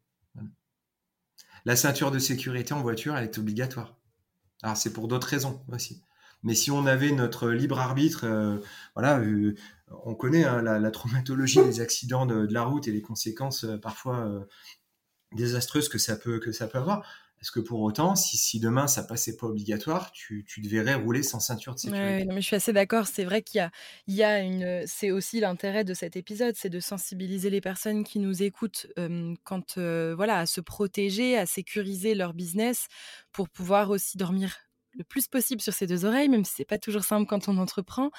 [1.66, 3.96] La ceinture de sécurité en voiture, elle est obligatoire.
[4.66, 6.02] Alors c'est pour d'autres raisons aussi.
[6.42, 8.58] Mais si on avait notre libre arbitre, euh,
[8.98, 9.54] euh,
[10.04, 14.28] on connaît hein, la, traumatologie des accidents de, la route et les conséquences euh, parfois
[15.30, 16.40] désastreuses que ça peut
[16.74, 17.06] avoir.
[17.46, 21.38] Est-ce que pour autant, si, demain ça passait pas obligatoire, tu, tu devrais rouler sans
[21.38, 22.24] ceinture de sécurité?
[22.26, 23.06] Mais Je suis assez d'accord.
[23.06, 23.70] C'est vrai qu'il y a,
[24.08, 24.82] il y a une.
[24.84, 28.88] C'est aussi l'intérêt de cet épisode, c'est de sensibiliser les personnes qui nous écoutent
[29.44, 32.88] quand, voilà, à se protéger, à sécuriser leur business
[33.30, 34.56] pour pouvoir aussi dormir
[34.98, 37.58] le plus possible sur ses deux oreilles, même si c'est pas toujours simple quand on
[37.58, 38.10] entreprend.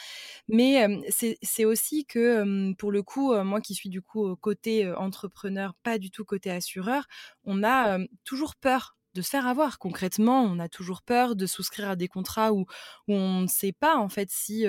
[0.47, 5.97] Mais c'est aussi que, pour le coup, moi qui suis du coup côté entrepreneur, pas
[5.97, 7.07] du tout côté assureur,
[7.43, 9.79] on a toujours peur de se faire avoir.
[9.79, 12.65] Concrètement, on a toujours peur de souscrire à des contrats où,
[13.07, 14.65] on ne sait pas en fait si,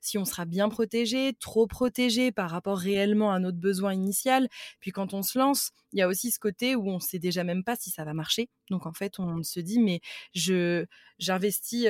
[0.00, 4.48] si on sera bien protégé, trop protégé par rapport réellement à notre besoin initial.
[4.80, 7.18] Puis quand on se lance, il y a aussi ce côté où on ne sait
[7.18, 8.48] déjà même pas si ça va marcher.
[8.70, 10.00] Donc en fait, on se dit mais
[10.34, 10.86] je
[11.18, 11.86] j'investis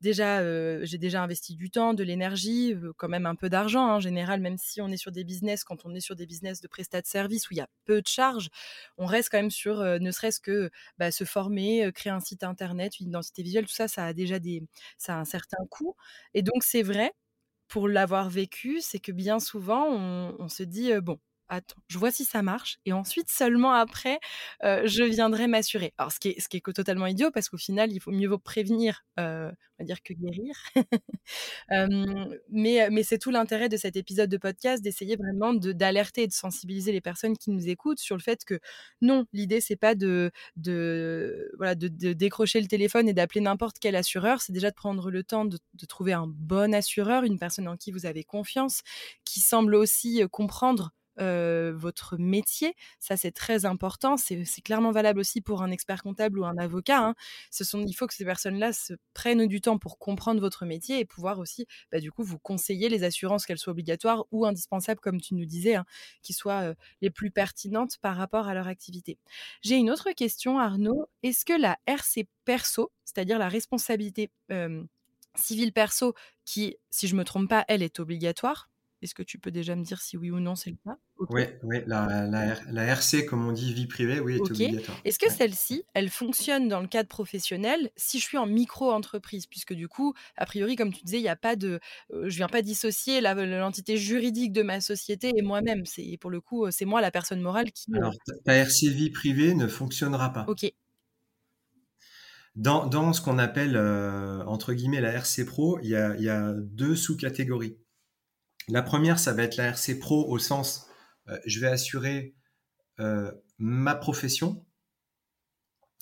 [0.00, 4.00] déjà, j'ai déjà investi du temps, de l'énergie, quand même un peu d'argent hein, en
[4.00, 6.68] général, même si on est sur des business, quand on est sur des business de
[6.68, 8.48] prestat de service où il y a peu de charges,
[8.96, 11.41] on reste quand même sur ne serait-ce que bah, se former,
[11.92, 14.62] créer un site internet, une identité visuelle, tout ça, ça a déjà des,
[14.98, 15.94] ça a un certain coût.
[16.34, 17.12] Et donc c'est vrai
[17.68, 22.10] pour l'avoir vécu, c'est que bien souvent, on, on se dit, bon, attends, je vois
[22.10, 24.18] si ça marche, et ensuite seulement après,
[24.62, 25.92] je viendrai m'assurer.
[25.98, 29.52] Alors, ce qui est, totalement idiot, parce qu'au final, il faut mieux vaut prévenir, on
[29.78, 30.54] va dire, que guérir.
[32.50, 36.92] mais c'est tout l'intérêt de cet épisode de podcast, d'essayer vraiment d'alerter et de sensibiliser
[36.92, 38.58] les personnes qui nous écoutent sur le fait que
[39.00, 44.70] non, l'idée, c'est pas de, décrocher le téléphone et d'appeler n'importe quel assureur, c'est déjà
[44.70, 48.24] de prendre le temps de trouver un bon assureur, une personne en qui vous avez
[48.24, 48.82] confiance,
[49.24, 52.74] qui semble aussi comprendre votre métier.
[52.98, 54.16] Ça, c'est très important.
[54.16, 57.00] C'est clairement valable aussi pour un expert comptable ou un avocat.
[57.00, 57.14] Hein.
[57.74, 61.38] Il faut que ces personnes-là se prennent du temps pour comprendre votre métier et pouvoir
[61.38, 65.34] aussi, bah, du coup, vous conseiller les assurances, qu'elles soient obligatoires ou indispensables, comme tu
[65.34, 65.84] nous disais, hein,
[66.22, 69.18] qui soient les plus pertinentes par rapport à leur activité.
[69.62, 71.08] J'ai une autre question, Arnaud.
[71.22, 74.30] Est-ce que la RC perso, c'est-à-dire la responsabilité
[75.34, 78.68] civile perso, qui, si je me trompe pas, elle est obligatoire
[79.02, 80.96] est-ce que tu peux déjà me dire si oui ou non c'est le cas
[81.30, 81.42] Oui,
[81.86, 84.96] la, RC, comme on dit, vie privée, oui, est obligatoire.
[85.04, 89.46] Est-ce que celle-ci, elle fonctionne dans le cadre professionnel si je suis en micro-entreprise?
[89.46, 91.80] Puisque du coup, a priori, comme tu disais, il n'y a pas de.
[92.12, 95.82] Euh, je viens pas dissocier l'entité juridique de ma société et moi-même.
[96.20, 97.92] Pour le coup, c'est moi la personne morale qui.
[97.94, 100.44] Alors, ta RC vie privée ne fonctionnera pas.
[100.46, 100.72] Ok.
[102.54, 107.78] Dans, ce qu'on appelle, euh, entre guillemets, la RC Pro, il y a deux sous-catégories.
[108.68, 110.86] La première, ça va être la RC Pro au sens,
[111.28, 112.34] euh, je vais assurer
[113.00, 114.64] euh, ma profession,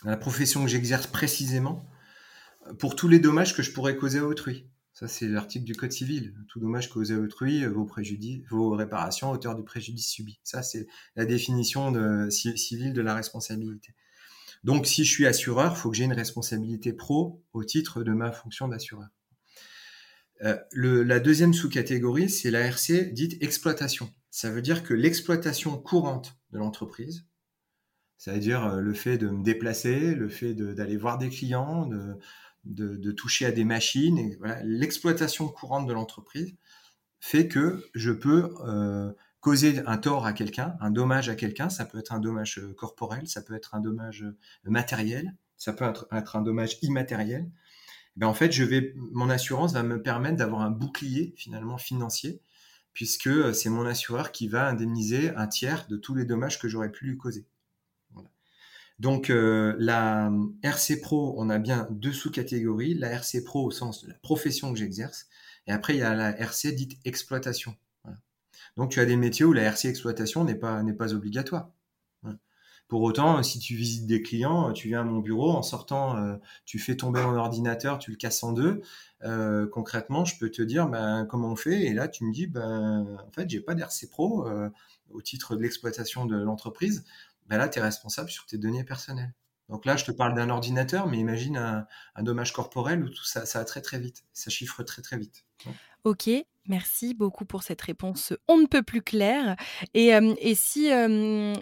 [0.05, 1.89] la profession que j'exerce précisément,
[2.79, 4.71] pour tous les dommages que je pourrais causer à autrui.
[4.93, 6.35] Ça, c'est l'article du Code civil.
[6.49, 10.41] Tout dommage causé à autrui, vos, préjudices, vos réparations à hauteur du préjudice subi.
[10.43, 13.95] Ça, c'est la définition de, civile de la responsabilité.
[14.63, 18.13] Donc, si je suis assureur, il faut que j'ai une responsabilité pro au titre de
[18.13, 19.09] ma fonction d'assureur.
[20.43, 24.11] Euh, la deuxième sous-catégorie, c'est la RC dite exploitation.
[24.31, 27.27] Ça veut dire que l'exploitation courante de l'entreprise,
[28.17, 31.87] c'est-à-dire euh, le fait de me déplacer, le fait d'aller voir des clients,
[32.65, 36.55] de, toucher à des machines, l'exploitation courante de l'entreprise
[37.23, 41.69] fait que je peux euh, causer un tort à quelqu'un, un dommage à quelqu'un.
[41.69, 44.25] Ça peut être un dommage corporel, ça peut être un dommage
[44.65, 47.51] matériel, ça peut être un dommage immatériel.
[48.17, 52.41] Ben, en fait, je vais, mon assurance va me permettre d'avoir un bouclier finalement financier,
[52.93, 56.69] puisque euh, c'est mon assureur qui va indemniser un tiers de tous les dommages que
[56.69, 57.47] j'aurais pu lui causer.
[58.99, 60.31] Donc euh, la
[60.63, 62.93] RC Pro, on a bien deux sous-catégories.
[62.93, 65.27] La RC Pro au sens de la profession que j'exerce,
[65.67, 67.75] et après il y a la RC dite exploitation.
[68.77, 71.71] Donc tu as des métiers où la RC exploitation n'est pas, n'est pas obligatoire.
[72.91, 76.35] Pour autant, si tu visites des clients, tu viens à mon bureau, en sortant, euh,
[76.65, 78.83] tu fais tomber mon ordinateur, tu le casses en deux.
[79.23, 81.83] Euh, concrètement, je peux te dire ben, comment on fait?
[81.83, 84.69] Et là, tu me dis, ben, en fait, j'ai pas d'RC Pro euh,
[85.11, 87.05] au titre de l'exploitation de l'entreprise.
[87.47, 89.35] Ben là, tu es responsable sur tes données personnelles.
[89.69, 93.47] Donc là, je te parle d'un ordinateur, mais imagine un, dommage corporel où tout ça,
[93.47, 94.25] ça va très très vite.
[94.33, 95.45] Ça chiffre très très vite.
[96.03, 96.29] Ok,
[96.67, 99.57] merci beaucoup pour cette réponse on ne peut plus claire.
[99.95, 100.91] Et, et si,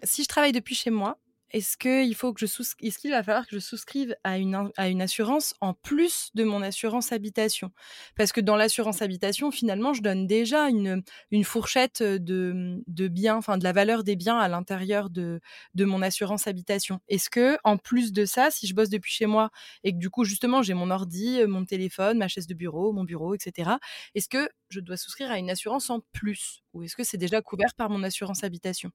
[0.03, 1.19] si je travaille depuis chez moi,
[1.51, 6.45] est-ce qu'il que je va falloir que je souscrive à une, assurance en plus de
[6.45, 7.71] mon assurance habitation?
[8.17, 11.03] Parce que dans l'assurance habitation, finalement, je donne déjà une,
[11.45, 15.41] fourchette de, biens, de la valeur des biens à l'intérieur de,
[15.75, 17.01] de mon assurance habitation.
[17.09, 19.51] Est-ce que, en plus de ça, si je bosse depuis chez moi
[19.85, 23.05] et que du coup, justement, j'ai mon ordi, mon téléphone, ma chaise de bureau, mon
[23.05, 23.71] bureau, etc.,
[24.15, 26.63] est-ce que je dois souscrire à une assurance en plus?
[26.75, 28.91] Ou est-ce que c'est déjà couvert par mon assurance habitation?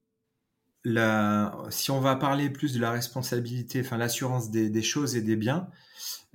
[0.85, 5.69] Si on va parler plus de la responsabilité, enfin l'assurance des, choses et des biens,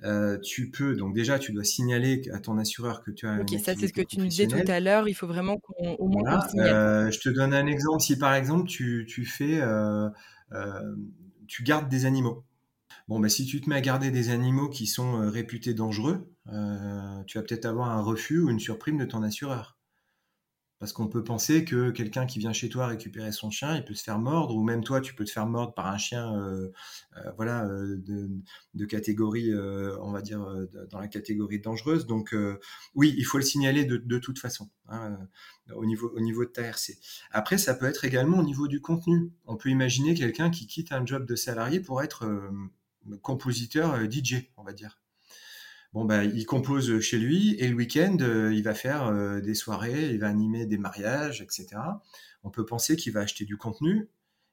[0.03, 3.39] euh, tu peux donc déjà tu dois signaler à ton assureur que tu as.
[3.41, 5.07] Ok, ça c'est ce que tu nous disais tout à l'heure.
[5.07, 8.01] Il faut vraiment qu'on au moins euh, je te donne un exemple.
[8.01, 10.09] Si par exemple tu, tu fais, euh,
[11.47, 12.43] tu gardes des animaux.
[13.07, 17.37] Bon, bah, si tu te mets à garder des animaux qui sont réputés dangereux, tu
[17.37, 19.78] vas peut-être avoir un refus ou une surprime de ton assureur.
[20.79, 23.93] Parce qu'on peut penser que quelqu'un qui vient chez toi récupérer son chien, il peut
[23.93, 26.71] se faire mordre, ou même toi, tu peux te faire mordre par un chien, euh,
[27.17, 30.39] euh, voilà, euh, de, catégorie, on va dire,
[30.89, 32.07] dans la catégorie dangereuse.
[32.07, 32.33] Donc,
[32.95, 35.17] oui, il faut le signaler de, toute façon, hein,
[35.75, 36.97] au niveau, au niveau de ta RC.
[37.31, 39.33] Après, ça peut être également au niveau du contenu.
[39.45, 42.25] On peut imaginer quelqu'un qui quitte un job de salarié pour être
[43.21, 44.97] compositeur DJ, on va dire
[45.93, 49.55] bon bah il compose chez lui et le week-end euh, il va faire euh, des
[49.55, 51.67] soirées, il va animer des mariages, etc.
[52.43, 54.09] On peut penser qu'il va acheter du contenu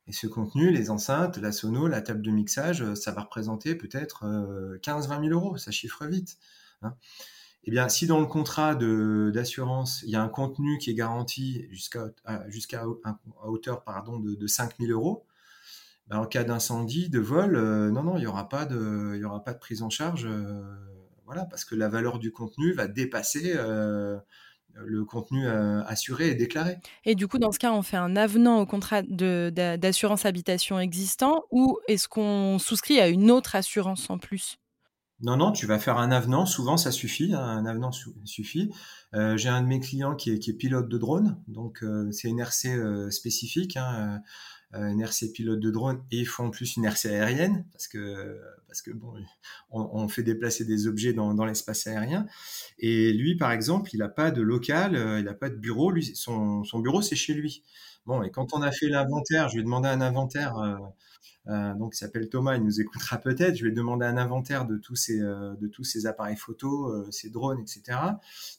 [0.08, 3.74] et ce contenu, les enceintes, la sono, la table de mixage, euh, ça va représenter
[3.74, 4.24] peut-être
[4.82, 6.38] 15-20 000 euros, ça chiffre vite.
[6.82, 6.94] Hein.
[7.64, 11.66] Eh bien, si dans le contrat d'assurance, il y a un contenu qui est garanti
[11.70, 12.86] jusqu'à
[13.42, 15.26] hauteur pardon, de, de 5 000 euros,
[16.06, 17.58] ben, en cas d'incendie, de vol,
[17.90, 20.28] non, non, il n'y aura pas de prise en charge
[21.26, 24.16] voilà, parce que la valeur du contenu va dépasser euh,
[24.74, 26.78] le contenu euh, assuré et déclaré.
[27.04, 31.42] Et du coup, dans ce cas, on fait un avenant au contrat d'assurance habitation existant
[31.50, 34.58] ou est-ce qu'on souscrit à une autre assurance en plus?
[35.20, 36.46] Non, non, tu vas faire un avenant.
[36.46, 37.34] Souvent, ça suffit.
[37.34, 37.90] Hein, un avenant
[38.24, 38.70] suffit.
[39.14, 43.10] Euh, j'ai un de mes clients qui est, pilote de drone, donc c'est une RC
[43.10, 43.76] spécifique.
[43.76, 44.20] Hein,
[44.72, 48.40] une RC pilote de drone et il faut en plus une RC aérienne parce que
[48.66, 49.14] parce que bon
[49.70, 52.26] on, fait déplacer des objets dans, dans l'espace aérien
[52.78, 55.90] et lui par exemple il n'a pas de local euh, il n'a pas de bureau
[55.90, 57.62] lui son, son bureau c'est chez lui
[58.06, 60.76] bon et quand on a fait l'inventaire je lui ai demandé un inventaire euh,
[61.48, 63.56] euh, donc il s'appelle Thomas, il nous écoutera peut-être.
[63.56, 67.08] Je vais demander un inventaire de tous ces, euh, de tous ces appareils photo, euh,
[67.10, 67.98] ces drones, etc.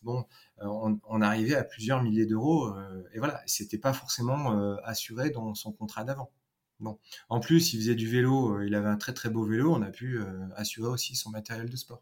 [0.04, 0.26] Bon,
[0.62, 2.74] on, on, arrivait à plusieurs milliers d'euros
[3.14, 6.32] et voilà, c'était pas forcément assuré dans son contrat d'avant.
[6.80, 9.82] Bon, en plus, il faisait du vélo, il avait un très très beau vélo, on
[9.82, 10.20] a pu
[10.56, 12.02] assurer aussi son matériel de sport.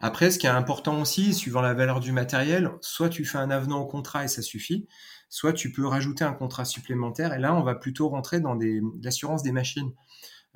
[0.00, 3.50] Après, ce qui est important aussi, suivant la valeur du matériel, soit tu fais un
[3.50, 4.86] avenant au contrat et ça suffit,
[5.28, 7.34] soit tu peux rajouter un contrat supplémentaire.
[7.34, 8.56] Et là, on va plutôt rentrer dans
[9.02, 9.92] l'assurance des machines.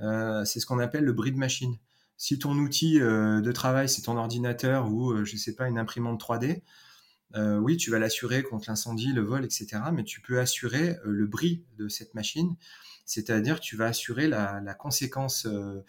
[0.00, 1.76] Euh, c'est ce qu'on appelle le bris machine.
[2.22, 5.66] Si ton outil euh, de travail, c'est ton ordinateur ou, euh, je ne sais pas,
[5.66, 6.62] une imprimante 3D,
[7.34, 9.82] oui, tu vas l'assurer contre l'incendie, le vol, etc.
[9.92, 12.54] Mais tu peux assurer le bris de cette machine,
[13.06, 15.84] c'est-à-dire tu vas assurer la, conséquence de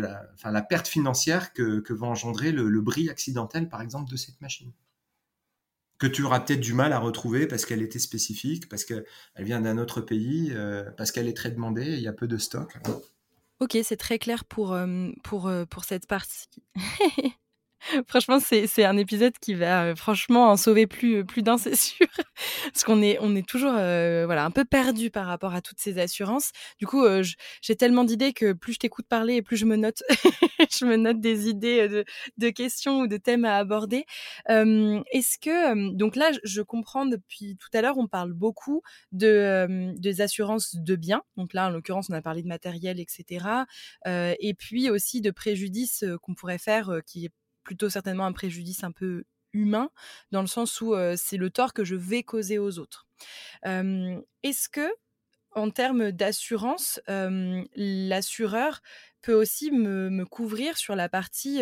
[0.00, 4.40] la, enfin, la perte financière que, va engendrer le, bris accidentel, par exemple, de cette
[4.40, 4.72] machine
[5.98, 9.04] que tu auras peut-être du mal à retrouver parce qu'elle était spécifique, parce qu'elle
[9.38, 12.38] vient d'un autre pays, euh, parce qu'elle est très demandée, il y a peu de
[12.38, 12.78] stock.
[13.60, 16.46] Ok, c'est très clair pour, euh, pour, euh, pour cette partie.
[18.06, 21.76] franchement, c'est un épisode qui va euh, franchement en sauver plus, euh, plus d'un, c'est
[21.76, 22.06] sûr.
[22.64, 25.80] Parce qu'on est, on est toujours euh, voilà, un peu perdu par rapport à toutes
[25.80, 26.52] ces assurances.
[26.78, 27.04] Du coup,
[27.62, 30.02] j'ai tellement d'idées que plus je t'écoute parler et plus je me note,
[30.78, 32.04] je me note des idées de,
[32.36, 34.04] de, questions ou de thèmes à aborder.
[34.48, 40.20] Est-ce que, donc là, je comprends depuis tout à l'heure, on parle beaucoup de, des
[40.20, 41.22] assurances de biens.
[41.36, 43.46] Donc là, en l'occurrence, on a parlé de matériel, etc.
[44.06, 47.28] et puis aussi de préjudices qu'on pourrait faire qui
[47.68, 49.90] plutôt certainement un préjudice un peu humain,
[50.30, 53.06] dans le sens où c'est le tort que je vais causer aux autres.
[53.62, 54.88] Est-ce que,
[55.50, 58.80] en termes d'assurance, l'assureur
[59.20, 61.60] peut aussi me, couvrir sur la partie,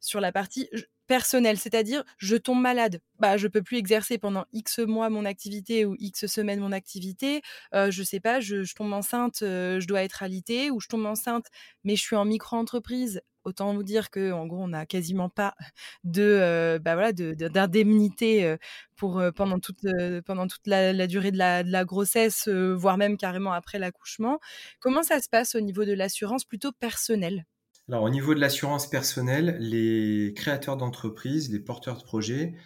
[0.00, 0.70] sur la partie
[1.06, 5.84] personnelle, c'est-à-dire je tombe malade, bah je peux plus exercer pendant X mois mon activité
[5.86, 7.42] ou X semaines mon activité,
[7.74, 11.46] euh, je sais pas, je, tombe enceinte, je dois être alité ou je tombe enceinte
[11.84, 15.54] mais je suis en micro-entreprise, autant vous dire que en gros on n'a quasiment pas
[16.04, 18.56] de bah voilà d'indemnité
[18.96, 19.86] toute
[20.26, 24.40] pendant toute la, durée de la, de la grossesse voire même carrément après l'accouchement.
[24.80, 27.44] Comment ça se passe au niveau de l'assurance plutôt personnelle?
[27.88, 32.56] Alors, au niveau de l'assurance personnelle, les créateurs d'entreprises, les porteurs de projets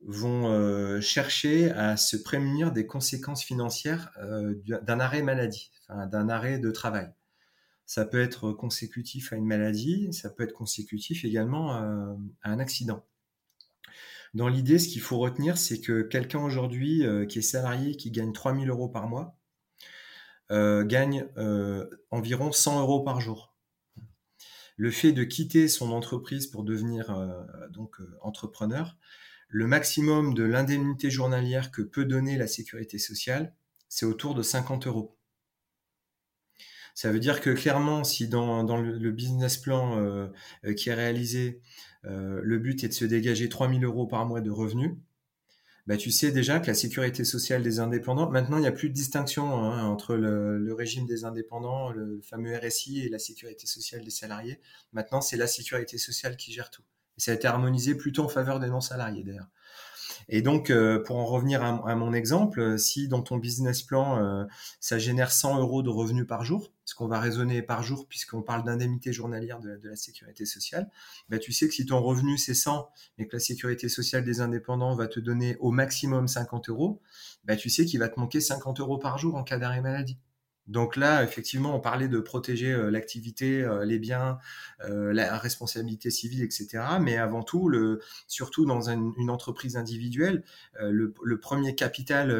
[0.00, 6.58] vont euh, chercher à se prémunir des conséquences financières euh, d'un arrêt maladie, d'un arrêt
[6.58, 7.12] de travail.
[7.86, 12.58] Ça peut être consécutif à une maladie, ça peut être consécutif également euh, à un
[12.58, 13.06] accident.
[14.34, 18.32] Dans l'idée, ce qu'il faut retenir, c'est que quelqu'un aujourd'hui qui est salarié, qui gagne
[18.32, 19.38] 3000 euros par mois,
[20.50, 21.26] gagne
[22.10, 23.55] environ 100 euros par jour
[24.76, 28.96] le fait de quitter son entreprise pour devenir euh, donc euh, entrepreneur,
[29.48, 33.54] le maximum de l'indemnité journalière que peut donner la sécurité sociale,
[33.88, 35.16] c'est autour de 50 euros.
[36.94, 40.28] Ça veut dire que clairement, si dans, le, business plan euh,
[40.76, 41.60] qui est réalisé,
[42.04, 44.92] le but est de se dégager 3000 euros par mois de revenus,
[45.86, 48.88] bah, tu sais déjà que la sécurité sociale des indépendants, maintenant il n'y a plus
[48.88, 54.02] de distinction hein, entre le, régime des indépendants, le fameux RSI et la sécurité sociale
[54.02, 54.60] des salariés.
[54.92, 56.82] Maintenant c'est la sécurité sociale qui gère tout.
[57.16, 59.48] Et ça a été harmonisé plutôt en faveur des non-salariés d'ailleurs.
[60.28, 64.18] Et donc, euh, pour en revenir à, mon exemple, euh, si dans ton business plan,
[64.18, 64.44] euh,
[64.80, 68.42] ça génère 100 euros de revenus par jour, ce qu'on va raisonner par jour puisqu'on
[68.42, 70.90] parle d'indemnité journalière de, la sécurité sociale,
[71.28, 74.40] bah, tu sais que si ton revenu c'est 100 et que la sécurité sociale des
[74.40, 77.00] indépendants va te donner au maximum 50 euros,
[77.44, 80.18] bah, tu sais qu'il va te manquer 50 euros par jour en cas d'arrêt maladie.
[80.66, 84.38] Donc là, effectivement, on parlait de protéger euh, l'activité, euh, les biens,
[84.84, 86.84] euh, la responsabilité civile, etc.
[87.00, 87.72] Mais avant tout,
[88.26, 90.44] surtout dans une, entreprise individuelle,
[90.80, 92.30] le, premier capital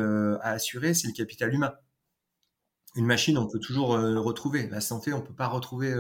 [0.41, 1.75] à assurer, c'est le capital humain.
[2.95, 4.69] Une machine, on peut toujours retrouver.
[4.69, 5.95] La santé, on peut pas retrouver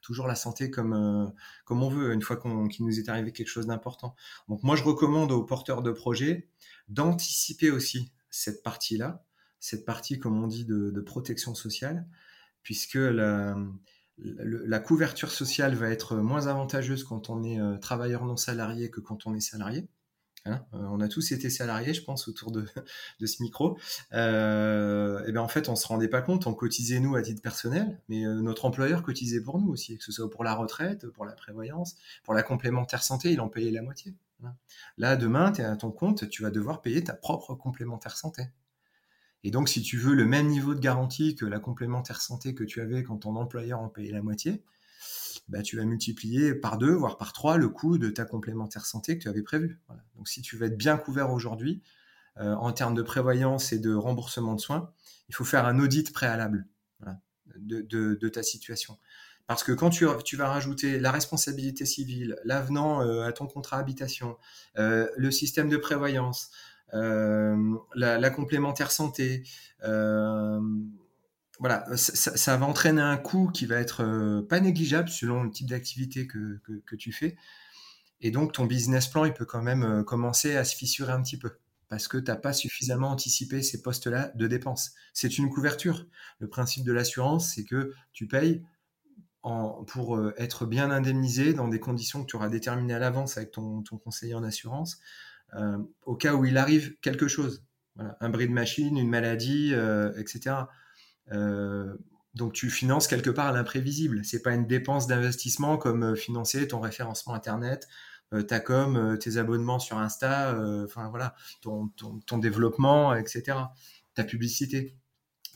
[0.00, 1.32] toujours la santé comme
[1.64, 4.14] comme on veut une fois qu'il nous est arrivé quelque chose d'important.
[4.48, 6.48] Donc moi, je recommande aux porteurs de projets
[6.88, 9.24] d'anticiper aussi cette partie-là
[9.60, 12.06] cette partie, comme on dit, de, protection sociale,
[12.62, 13.54] puisque la,
[14.80, 19.26] couverture sociale va être moins avantageuse quand on est euh, travailleur non salarié que quand
[19.26, 19.88] on est salarié.
[20.44, 20.64] Hein.
[20.74, 22.64] Euh, on a tous été salariés, je pense, autour de,
[23.24, 23.78] ce micro.
[24.12, 27.42] Euh, et bien en fait, on se rendait pas compte, on cotisait nous à titre
[27.42, 31.24] personnel, mais notre employeur cotisait pour nous aussi, que ce soit pour la retraite, pour
[31.24, 34.14] la prévoyance, pour la complémentaire santé, il en payait la moitié.
[34.44, 34.54] Hein.
[34.96, 38.44] Là, demain, tu es à ton compte, tu vas devoir payer ta propre complémentaire santé.
[39.44, 42.64] Et donc, si tu veux le même niveau de garantie que la complémentaire santé que
[42.64, 44.62] tu avais quand ton employeur en payait la moitié,
[45.48, 49.16] bah, tu vas multiplier par deux, voire par trois, le coût de ta complémentaire santé
[49.16, 49.80] que tu avais prévu.
[50.16, 51.82] Donc, si tu veux être bien couvert aujourd'hui,
[52.38, 54.92] euh, en termes de prévoyance et de remboursement de soins,
[55.28, 56.66] il faut faire un audit préalable
[57.56, 58.98] de, ta situation.
[59.46, 60.04] Parce que quand tu,
[60.36, 64.36] vas rajouter la responsabilité civile, l'avenant euh, à ton contrat habitation,
[64.78, 66.50] euh, le système de prévoyance,
[66.94, 69.42] euh, la, complémentaire santé.
[69.84, 70.60] Euh,
[71.60, 75.68] voilà, ça, va entraîner un coût qui va être euh, pas négligeable selon le type
[75.68, 76.60] d'activité que,
[76.96, 77.36] tu fais.
[78.20, 81.38] Et donc, ton business plan, il peut quand même commencer à se fissurer un petit
[81.38, 81.58] peu
[81.88, 84.92] parce que tu n'as pas suffisamment anticipé ces postes-là de dépenses.
[85.14, 86.06] C'est une couverture.
[86.38, 88.62] Le principe de l'assurance, c'est que tu payes
[89.86, 93.82] pour être bien indemnisé dans des conditions que tu auras déterminées à l'avance avec ton,
[94.04, 94.98] conseiller en assurance.
[95.54, 97.64] Euh, au cas où il arrive quelque chose.
[98.20, 100.54] un bris de machine, une maladie, euh, etc.
[101.32, 101.96] Euh,
[102.34, 104.24] donc tu finances quelque part l'imprévisible.
[104.24, 107.88] C'est pas une dépense d'investissement comme financer ton référencement internet,
[108.46, 110.54] ta com, tes abonnements sur Insta,
[111.10, 113.58] voilà, ton, développement, etc.
[114.14, 114.94] Ta publicité.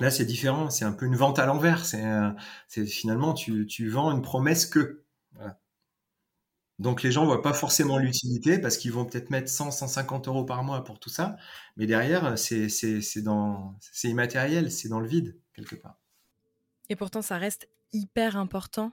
[0.00, 0.68] Là, c'est différent.
[0.70, 1.84] C'est un peu une vente à l'envers.
[1.84, 5.04] C'est finalement tu, tu, vends une promesse que.
[6.82, 10.44] Donc les gens voient pas forcément l'utilité parce qu'ils vont peut-être mettre 100, 150 euros
[10.44, 11.36] par mois pour tout ça,
[11.76, 12.66] mais derrière c'est
[14.04, 16.00] immatériel, c'est dans le vide quelque part.
[16.88, 18.92] Et pourtant ça reste hyper important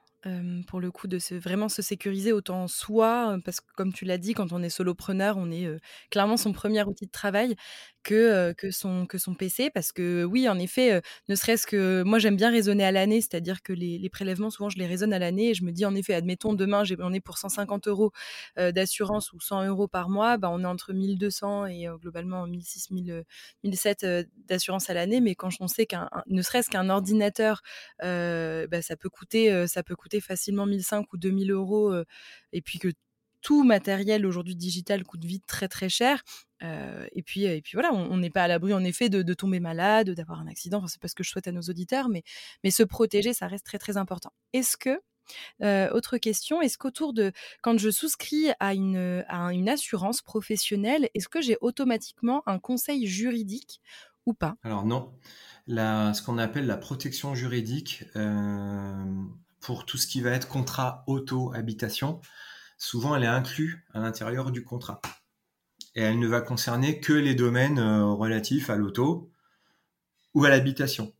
[0.68, 4.34] pour le coup de vraiment se sécuriser autant soi, parce que comme tu l'as dit,
[4.34, 5.68] quand on est solopreneur, on est
[6.12, 7.56] clairement son premier outil de travail
[8.04, 12.36] que, son, que son PC, parce que oui, en effet, ne serait-ce que moi j'aime
[12.36, 15.54] bien raisonner à l'année, c'est-à-dire que les, prélèvements, souvent je les raisonne à l'année et
[15.54, 18.12] je me dis en effet, admettons demain on est pour 150 euros
[18.58, 22.96] d'assurance ou 100 euros par mois, bah, on est entre 1200 et globalement 1600,
[23.64, 27.62] 1700 d'assurance à l'année, mais quand on sait qu'un ne serait-ce qu'un ordinateur,
[28.02, 31.94] bah, ça peut coûter ça peut coûter facilement 1005 ou 2000 euros
[32.54, 32.90] et puis que
[33.42, 36.24] tout matériel aujourd'hui digital coûte vite très très cher.
[36.62, 40.12] et puis et puis voilà, on n'est pas à l'abri en effet de, tomber malade,
[40.12, 40.80] d'avoir un accident.
[40.80, 42.24] Enfin, c'est pas ce que je souhaite à nos auditeurs, mais
[42.64, 44.32] mais se protéger, ça reste très très important.
[44.54, 45.00] Est-ce que
[45.94, 47.32] autre question, est-ce qu'autour de
[47.62, 53.08] quand je souscris à une à une assurance professionnelle, est-ce que j'ai automatiquement un conseil
[53.08, 53.82] juridique
[54.26, 54.56] ou pas?
[54.64, 55.14] Alors non.
[55.68, 58.04] Ce qu'on appelle la protection juridique,
[59.60, 62.22] pour tout ce qui va être contrat auto-habitation,
[62.80, 65.02] souvent elle est inclue à l'intérieur du contrat.
[65.94, 69.32] Et elle ne va concerner que les domaines euh, relatifs à l'auto
[70.34, 71.14] ou à l'habitation.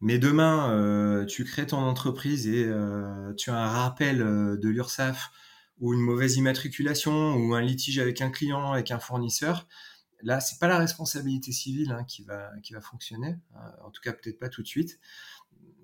[0.00, 5.32] Mais demain, euh, tu crées ton entreprise et euh, tu as un rappel de l'URSSAF
[5.80, 9.66] ou une mauvaise immatriculation ou un litige avec un client, avec un fournisseur.
[10.22, 13.38] Là, c'est pas la responsabilité civile hein, qui va fonctionner.
[13.84, 15.00] en tout cas, peut-être pas tout de suite.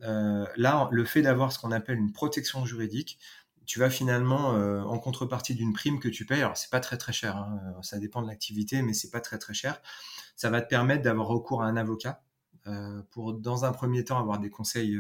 [0.01, 3.18] Là, le fait d'avoir ce qu'on appelle une protection juridique,
[3.67, 6.97] tu vas finalement, euh, en contrepartie d'une prime que tu payes, alors c'est pas très
[6.97, 9.81] très cher, hein, euh, ça dépend de l'activité, mais c'est pas très très cher,
[10.37, 12.23] ça va te permettre d'avoir recours à un avocat
[13.11, 14.99] pour, dans un premier temps, avoir des conseils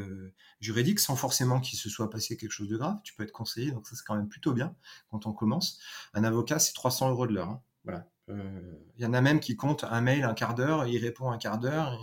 [0.60, 2.98] juridiques sans forcément qu'il se soit passé quelque chose de grave.
[3.04, 4.76] Tu peux être conseillé, donc ça c'est quand même plutôt bien
[5.10, 5.80] quand on commence.
[6.12, 7.48] Un avocat, c'est 300 euros de l'heure.
[7.48, 7.62] Hein.
[7.84, 8.06] Voilà.
[8.28, 11.38] Il y en a même qui comptent un mail un quart d'heure, il répond un
[11.38, 11.98] quart d'heure,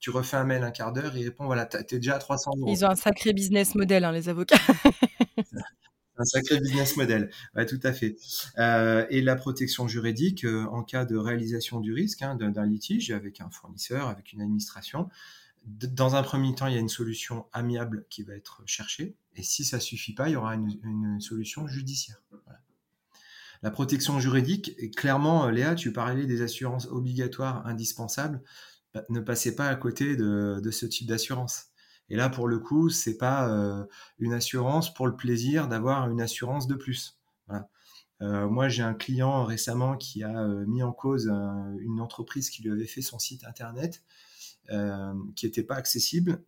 [0.00, 2.52] tu refais un mail un quart d'heure, il répond, voilà, tu es déjà à 300
[2.56, 2.72] euros.
[2.72, 4.56] Ils ont un sacré business model, hein, les avocats.
[6.18, 7.30] un sacré business model,
[7.68, 8.16] tout à fait.
[8.58, 13.10] Euh, et la protection juridique euh, en cas de réalisation du risque hein, d'un litige
[13.10, 15.08] avec un fournisseur, avec une administration.
[15.64, 19.42] Dans un premier temps, il y a une solution amiable qui va être cherchée, et
[19.42, 22.20] si ça suffit pas, il y aura une, solution judiciaire.
[23.62, 28.42] La protection juridique, clairement, euh, Léa, tu parlais des assurances obligatoires indispensables.
[28.92, 31.71] Bah, ne passez pas à côté de, ce type d'assurance.
[32.12, 33.86] Et là, pour le coup, c'est pas euh,
[34.18, 37.18] une assurance pour le plaisir d'avoir une assurance de plus.
[38.20, 41.26] Euh, moi, j'ai un client récemment qui a mis en cause
[41.80, 44.02] une entreprise qui lui avait fait son site internet
[45.34, 46.44] qui n'était pas accessible,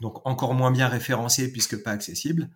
[0.00, 2.50] donc encore moins bien référencé puisque pas accessible.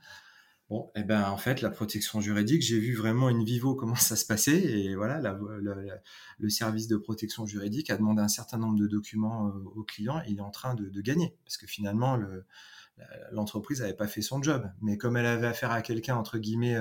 [0.68, 4.16] Bon, eh ben en fait, la protection juridique, j'ai vu vraiment in vivo comment ça
[4.16, 5.20] se passait, et voilà,
[6.38, 10.20] le service de protection juridique a demandé un certain nombre de documents euh, au client,
[10.26, 12.18] il est en train de, gagner, parce que finalement,
[13.30, 16.76] l'entreprise n'avait pas fait son job, mais comme elle avait affaire à quelqu'un entre guillemets,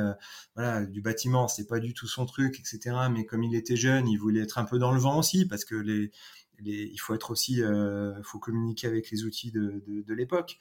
[0.57, 2.95] euh, du bâtiment, c'est pas du tout son truc, etc.
[3.11, 5.65] Mais comme il était jeune, il voulait être un peu dans le vent aussi, parce
[5.65, 6.11] que les,
[6.59, 10.57] il faut être aussi, euh, faut communiquer avec les outils de, l'époque.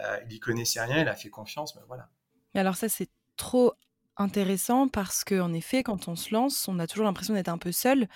[0.00, 2.10] Euh, il y connaissait rien, il a fait confiance, mais voilà
[2.58, 3.72] alors ça, c'est trop
[4.16, 7.72] intéressant parce qu'en effet, quand on se lance, on a toujours l'impression d'être un peu
[7.72, 8.08] seul.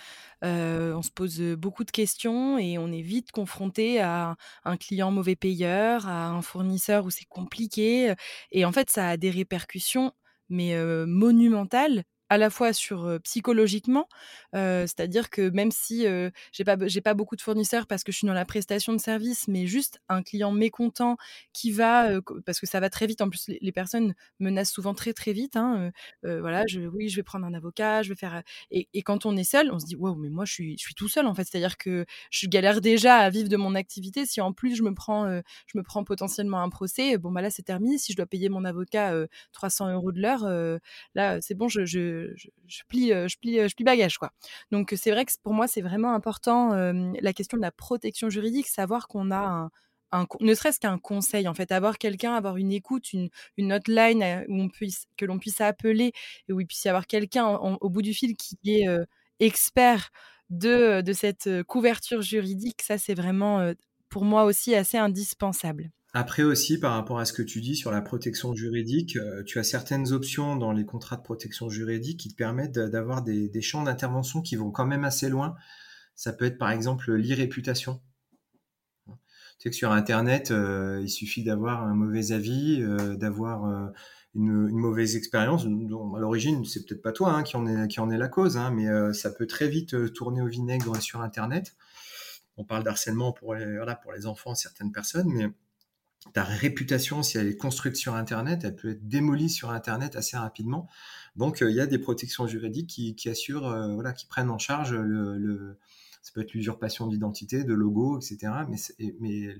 [0.42, 5.36] on se pose beaucoup de questions et on est vite confronté à un client mauvais
[5.36, 8.14] payeur, à un fournisseur où c'est compliqué.
[8.52, 10.12] Et en fait, ça a des répercussions,
[10.48, 10.74] mais
[11.06, 14.08] monumentales à la fois sur psychologiquement,
[14.52, 16.06] c'est-à-dire que même si
[16.52, 19.00] j'ai pas j'ai pas beaucoup de fournisseurs parce que je suis dans la prestation de
[19.00, 21.16] service, mais juste un client mécontent
[21.52, 23.20] qui va parce que ça va très vite.
[23.20, 25.56] En plus, les, personnes menacent souvent très très vite.
[25.56, 25.90] Hein,
[26.22, 28.42] voilà, je, oui, je vais prendre un avocat, je vais faire.
[28.70, 30.94] Et, quand on est seul, on se dit waouh, mais moi je suis je suis
[30.94, 31.44] tout seul en fait.
[31.44, 34.26] C'est-à-dire que je galère déjà à vivre de mon activité.
[34.26, 35.28] Si en plus je me prends
[35.66, 37.98] je me prends potentiellement un procès, bon bah là c'est terminé.
[37.98, 39.14] Si je dois payer mon avocat
[39.52, 40.46] 300 euros de l'heure,
[41.14, 41.84] là c'est bon, je,
[42.36, 44.18] je, plie, je plie bagage.
[44.18, 44.32] Quoi.
[44.70, 48.66] Donc c'est vrai que pour moi, c'est vraiment important la question de la protection juridique,
[48.66, 49.70] savoir qu'on a
[50.12, 53.30] un, ne serait-ce qu'un conseil, en fait, avoir quelqu'un, avoir une écoute, une,
[53.72, 56.12] hotline où on puisse, que l'on puisse appeler
[56.48, 58.86] et où il puisse y avoir quelqu'un au bout du fil qui est
[59.40, 60.10] expert
[60.50, 62.82] de, de cette couverture juridique.
[62.82, 63.72] Ça, c'est vraiment
[64.08, 65.90] pour moi aussi assez indispensable.
[66.14, 69.58] Après aussi, par rapport à ce que tu dis sur la protection juridique, euh, tu
[69.58, 73.82] as certaines options dans les contrats de protection juridique qui te permettent d'avoir des, champs
[73.82, 75.54] d'intervention qui vont quand même assez loin.
[76.14, 78.00] Ça peut être par exemple l'irréputation.
[79.06, 83.92] Tu sais que sur Internet, euh, il suffit d'avoir un mauvais avis, euh, d'avoir
[84.34, 85.66] une, mauvaise expérience.
[85.66, 89.30] à l'origine, c'est peut-être pas toi hein, qui, en est, la cause, hein, mais ça
[89.30, 91.76] peut très vite tourner au vinaigre sur Internet.
[92.56, 95.48] On parle d'harcèlement pour les enfants, certaines personnes, mais
[96.32, 100.36] ta réputation, si elle est construite sur Internet, elle peut être démolie sur Internet assez
[100.36, 100.88] rapidement.
[101.36, 104.58] Donc, euh, il y a des protections juridiques qui, assurent, euh, voilà, qui prennent en
[104.58, 105.78] charge le,
[106.22, 108.52] ça peut être l'usurpation d'identité, de logo, etc.
[108.68, 108.76] Mais,
[109.20, 109.56] mais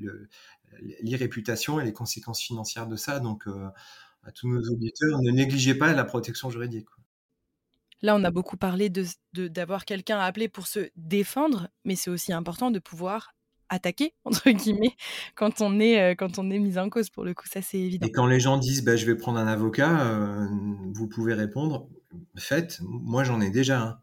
[1.01, 3.21] l'irréputation et les conséquences financières de ça.
[3.21, 3.69] Donc, euh,
[4.25, 6.89] à tous nos auditeurs, ne négligez pas la protection juridique.
[8.03, 8.93] Là, on a beaucoup parlé
[9.33, 13.33] d'avoir quelqu'un à appeler pour se défendre, mais c'est aussi important de pouvoir
[13.69, 14.95] attaquer entre guillemets
[15.35, 17.79] quand on est euh, quand on est mis en cause pour le coup ça c'est
[17.79, 18.07] évident.
[18.07, 20.47] Et quand les gens disent bah, je vais prendre un avocat, euh,
[20.93, 21.89] vous pouvez répondre
[22.37, 24.01] faites, moi j'en ai déjà un.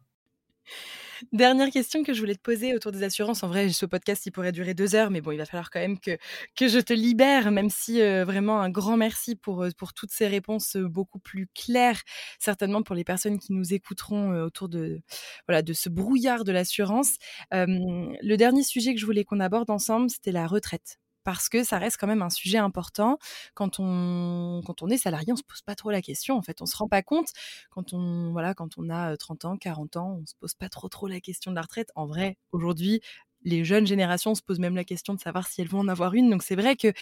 [1.31, 3.43] Dernière question que je voulais te poser autour des assurances.
[3.43, 5.79] En vrai, ce podcast, il pourrait durer deux heures, mais bon, il va falloir quand
[5.79, 6.17] même que,
[6.55, 10.11] que je te libère, même si euh, vraiment un grand merci pour, euh, pour toutes
[10.11, 12.01] ces réponses euh, beaucoup plus claires,
[12.39, 15.01] certainement pour les personnes qui nous écouteront autour de,
[15.47, 17.15] voilà, de ce brouillard de l'assurance.
[17.51, 21.77] le dernier sujet que je voulais qu'on aborde ensemble, c'était la retraite parce que ça
[21.79, 23.17] reste quand même un sujet important.
[23.55, 26.37] Quand on, quand on est salarié, on se pose pas trop la question.
[26.37, 27.29] En fait, on se rend pas compte.
[27.71, 30.87] Quand on, voilà, quand on a 30 ans, 40 ans, on se pose pas trop
[30.87, 31.91] trop la question de la retraite.
[31.95, 33.01] En vrai, aujourd'hui,
[33.41, 36.13] les jeunes générations se posent même la question de savoir si elles vont en avoir
[36.13, 36.29] une.
[36.29, 36.93] Donc c'est vrai que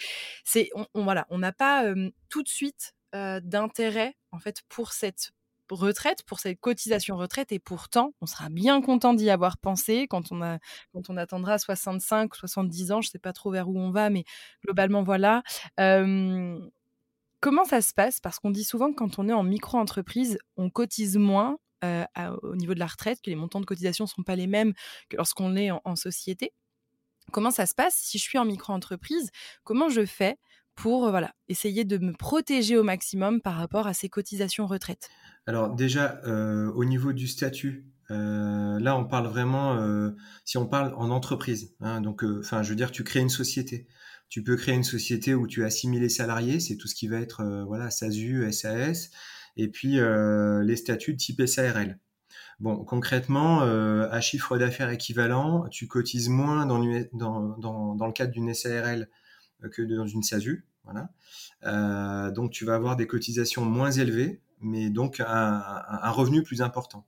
[0.44, 1.84] c'est, on, voilà, on n'a pas
[2.28, 5.30] tout de suite d'intérêt en fait pour cette
[5.70, 7.52] retraite, pour cette cotisation retraite.
[7.52, 10.58] Et pourtant, on sera bien content d'y avoir pensé quand on, a,
[10.92, 13.00] quand on attendra 65, 70 ans.
[13.00, 14.24] Je ne sais pas trop vers où on va, mais
[14.64, 15.42] globalement, voilà.
[15.76, 18.20] comment ça se passe?
[18.20, 21.58] Parce qu'on dit souvent que quand on est en micro-entreprise, on cotise moins
[22.42, 24.72] au niveau de la retraite, que les montants de cotisation ne sont pas les mêmes
[25.10, 26.52] que lorsqu'on est en société.
[27.32, 27.94] Comment ça se passe?
[27.94, 29.30] Si je suis en micro-entreprise
[29.64, 30.36] Comment je fais
[30.74, 35.08] pour voilà, essayer de me protéger au maximum par rapport à ces cotisations retraite
[35.46, 39.78] Alors déjà, au niveau du statut, là, on parle vraiment,
[40.44, 43.86] si on parle en entreprise, hein, donc, enfin, je veux dire, tu crées une société.
[44.28, 47.20] Tu peux créer une société où tu as assimilé salariés, c'est tout ce qui va
[47.20, 49.10] être, voilà, SASU, SAS,
[49.56, 51.98] et puis les statuts de type SARL.
[52.60, 59.08] Bon, concrètement, à chiffre d'affaires équivalent, tu cotises moins dans le cadre d'une SARL
[59.70, 60.64] que dans une SASU.
[60.84, 61.10] Voilà.
[61.64, 67.06] Euh, donc tu vas avoir des cotisations moins élevées, mais donc un, revenu plus important.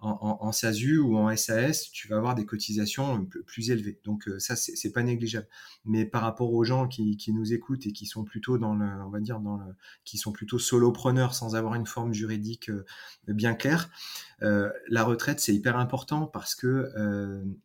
[0.00, 3.98] En, SASU ou en SAS, tu vas avoir des cotisations plus élevées.
[4.04, 5.48] Donc euh, ça, c'est pas négligeable.
[5.86, 9.08] Mais par rapport aux gens qui, nous écoutent et qui sont plutôt dans le, on
[9.08, 9.72] va dire dans le,
[10.04, 12.84] qui sont plutôt solopreneurs sans avoir une forme juridique euh,
[13.28, 13.88] bien claire,
[14.42, 16.92] la retraite c'est hyper important parce que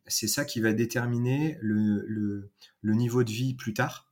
[0.06, 2.48] c'est ça qui va déterminer le
[2.82, 4.09] niveau de vie plus tard.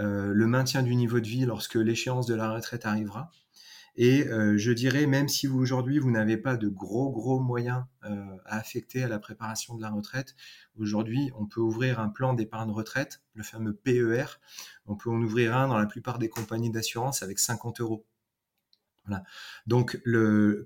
[0.00, 3.30] Euh, le maintien du niveau de vie lorsque l'échéance de la retraite arrivera.
[4.00, 8.36] Et euh, je dirais, même si aujourd'hui, vous n'avez pas de gros, gros moyens euh,
[8.44, 10.36] à affecter à la préparation de la retraite,
[10.78, 14.38] aujourd'hui, on peut ouvrir un plan d'épargne retraite, le fameux PER.
[14.86, 18.06] On peut en ouvrir un dans la plupart des compagnies d'assurance avec 50 euros.
[19.66, 20.00] Donc,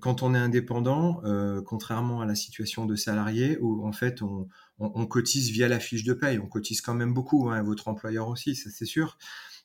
[0.01, 1.21] quand on est indépendant,
[1.65, 6.13] contrairement à la situation de salarié, où en fait on, cotise via la fiche de
[6.13, 6.39] paye.
[6.39, 9.17] On cotise quand même beaucoup, hein, votre employeur aussi, ça c'est sûr.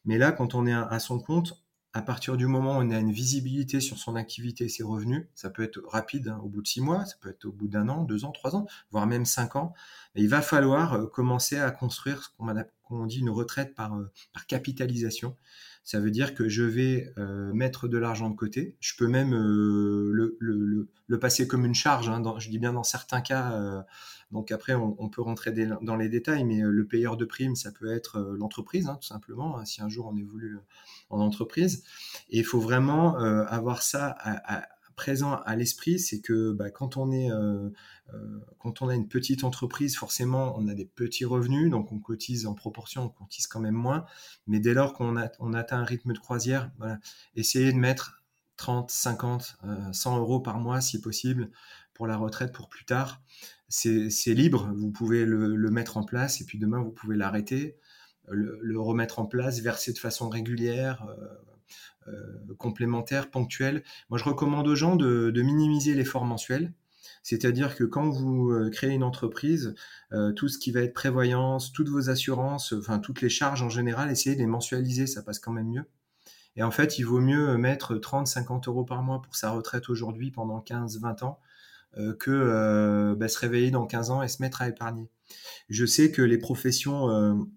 [0.04, 1.54] Mais là, quand on est à son compte,
[1.94, 5.26] à partir du moment où on a une visibilité sur son activité et ses revenus,
[5.34, 7.66] ça peut être rapide, hein, au bout de six mois, ça peut être au bout
[7.66, 9.72] d'un an, deux ans, trois ans, voire même cinq ans.
[10.14, 12.28] il va falloir euh, commencer à construire ce
[12.82, 15.36] qu'on dit une retraite par, euh, par capitalisation.
[15.88, 18.76] Ça veut dire que je vais euh, mettre de l'argent de côté.
[18.78, 22.10] Je peux même le, le, passer comme une charge.
[22.10, 23.84] Hein, je dis bien dans certains cas
[24.30, 27.72] donc après, on, peut rentrer dans les détails, mais euh, le payeur de primes, ça
[27.72, 30.60] peut être euh, l'entreprise, hein, tout simplement, hein, si un jour on évolue euh,
[31.08, 31.82] en entreprise.
[32.28, 34.14] Et il faut vraiment avoir ça
[34.98, 37.30] présent à l'esprit, c'est que bah, quand on est
[38.58, 42.46] quand on a une petite entreprise, forcément, on a des petits revenus, donc on cotise
[42.46, 44.04] en proportion, on cotise quand même moins.
[44.46, 46.98] Mais dès lors qu'on on atteint un rythme de croisière, voilà,
[47.36, 48.22] essayez de mettre
[48.56, 49.58] 30, 50,
[49.92, 51.50] 100 euros par mois si possible
[51.94, 53.22] pour la retraite pour plus tard
[53.68, 57.76] c'est libre, vous pouvez le, mettre en place et puis demain vous pouvez l'arrêter,
[58.28, 61.26] le, remettre en place, verser de façon régulière, euh,
[62.08, 63.82] euh, complémentaire, ponctuelle.
[64.10, 66.72] Moi je recommande aux gens de, minimiser l'effort mensuel.
[67.22, 69.74] C'est-à-dire que quand vous euh, créez une entreprise,
[70.36, 74.10] tout ce qui va être prévoyance, toutes vos assurances, enfin toutes les charges en général,
[74.10, 75.84] essayez de les mensualiser, ça passe quand même mieux.
[76.56, 79.90] Et en fait, il vaut mieux mettre 30, 50 euros par mois pour sa retraite
[79.90, 81.38] aujourd'hui pendant 15, 20 ans
[81.96, 85.08] euh, que euh, bah, se réveiller dans 15 ans et se mettre à épargner.
[85.70, 87.48] Je sais que les professions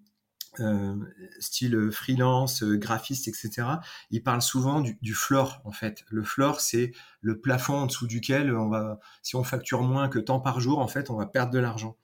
[0.60, 0.96] euh,
[1.38, 3.66] style freelance, graphiste, etc.,
[4.10, 6.04] ils parlent souvent du, du, floor en fait.
[6.10, 10.18] Le floor, c'est le plafond en dessous duquel on va, si on facture moins que
[10.18, 11.96] tant par jour, en fait, on va perdre de l'argent.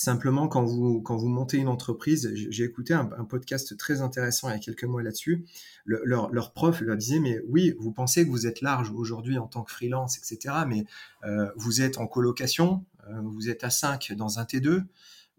[0.00, 4.52] Simplement, quand vous, quand vous montez une entreprise, j'ai écouté un, podcast très intéressant il
[4.52, 5.44] y a quelques mois là-dessus.
[5.86, 9.48] leur, leur, prof leur disait, mais oui, vous pensez que vous êtes large aujourd'hui en
[9.48, 10.84] tant que freelance, etc., mais
[11.24, 14.84] euh, vous êtes en colocation, euh, vous êtes à 5 dans un T2.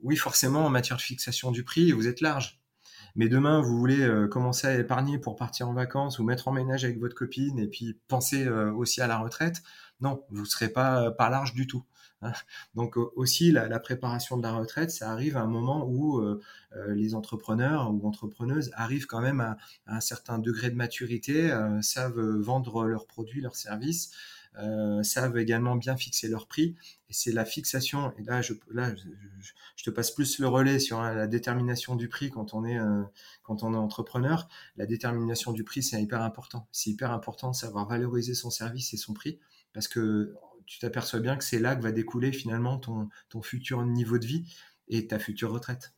[0.01, 2.61] Oui, forcément, en matière de fixation du prix, vous êtes large.
[3.15, 6.51] Mais demain, vous voulez euh, commencer à épargner pour partir en vacances ou mettre en
[6.51, 9.61] ménage avec votre copine et puis penser aussi à la retraite.
[10.01, 11.83] Non, vous ne serez pas, pas large du tout.
[12.21, 12.33] Hein.
[12.75, 16.41] Donc aussi la, préparation de la retraite, ça arrive à un moment où euh,
[16.75, 21.81] euh, les entrepreneurs ou entrepreneuses arrivent quand même à, un certain degré de maturité, euh,
[21.81, 24.11] savent vendre leurs produits, leurs services,
[25.03, 26.75] savent également bien fixer leur prix.
[27.09, 28.13] Et c'est la fixation.
[28.17, 28.93] Et là, je, là,
[29.75, 32.77] je, te passe plus le relais sur la détermination du prix quand on est
[33.43, 34.47] quand on est entrepreneur.
[34.77, 36.67] La détermination du prix, c'est hyper important.
[36.71, 39.39] C'est hyper important de savoir valoriser son service et son prix
[39.73, 40.35] parce que
[40.65, 44.25] tu t'aperçois bien que c'est là que va découler finalement ton, ton futur niveau de
[44.25, 44.45] vie
[44.87, 45.93] et ta future retraite.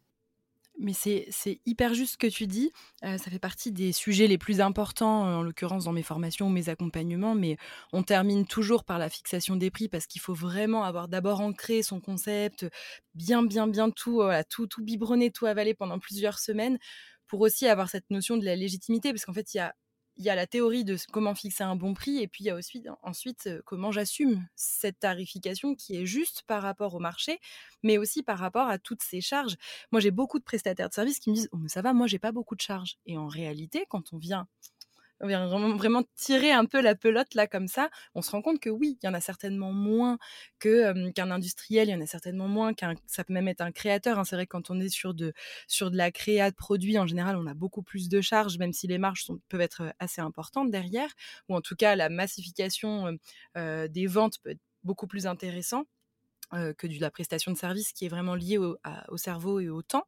[0.82, 1.30] Mais c'est
[1.66, 2.72] hyper juste ce que tu dis.
[3.04, 6.50] Euh, ça fait partie des sujets les plus importants, en l'occurrence dans mes formations ou
[6.50, 7.58] mes accompagnements, mais
[7.94, 11.84] on termine toujours par la fixation des prix parce qu'il faut vraiment avoir d'abord ancré
[11.84, 12.66] son concept,
[13.14, 16.80] bien, bien, bien tout, tout, tout biberonner, tout avaler pendant plusieurs semaines
[17.28, 19.74] pour aussi avoir cette notion de la légitimité, parce qu'en fait, il y a
[20.22, 22.52] il y a la théorie de comment fixer un bon prix et puis il y
[22.52, 27.40] a aussi, ensuite comment j'assume cette tarification qui est juste par rapport au marché,
[27.82, 29.56] mais aussi par rapport à toutes ces charges.
[29.92, 32.20] Moi, j'ai beaucoup de prestataires de services qui me disent oh, ça va, moi, j'ai
[32.20, 33.00] pas beaucoup de charges.
[33.08, 34.48] Et en réalité, quand on vient
[35.28, 38.70] vient vraiment, tirer un peu la pelote là comme ça, on se rend compte que
[38.70, 40.18] oui, il y en a certainement moins
[40.60, 44.20] qu'un industriel, il y en a certainement moins qu'un, ça peut même être un créateur.
[44.20, 44.24] Hein.
[44.24, 45.34] C'est vrai que quand on est sur de
[45.68, 48.74] sur de la créa de produits, en général, on a beaucoup plus de charges, même
[48.74, 51.10] si les marges peuvent être assez importantes derrière,
[51.50, 53.18] ou en tout cas la massification
[53.56, 55.86] des ventes peut être beaucoup plus intéressant
[56.52, 58.78] que de la prestation de service qui est vraiment liée au,
[59.18, 60.08] cerveau et au temps.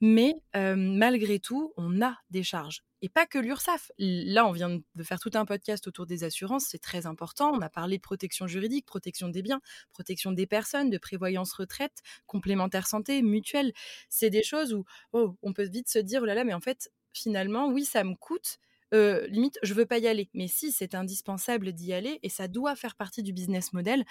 [0.00, 2.82] Mais malgré tout, on a des charges.
[3.02, 3.92] Et pas que l'URSSAF.
[3.98, 7.52] Là, on vient de faire tout un podcast autour des assurances, c'est très important.
[7.52, 9.60] On a parlé de protection juridique, protection des biens,
[9.92, 13.72] protection des personnes, de prévoyance retraite, complémentaire santé, mutuelle.
[14.08, 16.60] C'est des choses où oh, on peut vite se dire, oh là là, mais en
[16.60, 18.58] fait, finalement, oui, ça me coûte,
[18.92, 20.28] limite, je veux pas y aller.
[20.34, 24.04] Mais si, c'est indispensable d'y aller et ça doit faire partie du business model.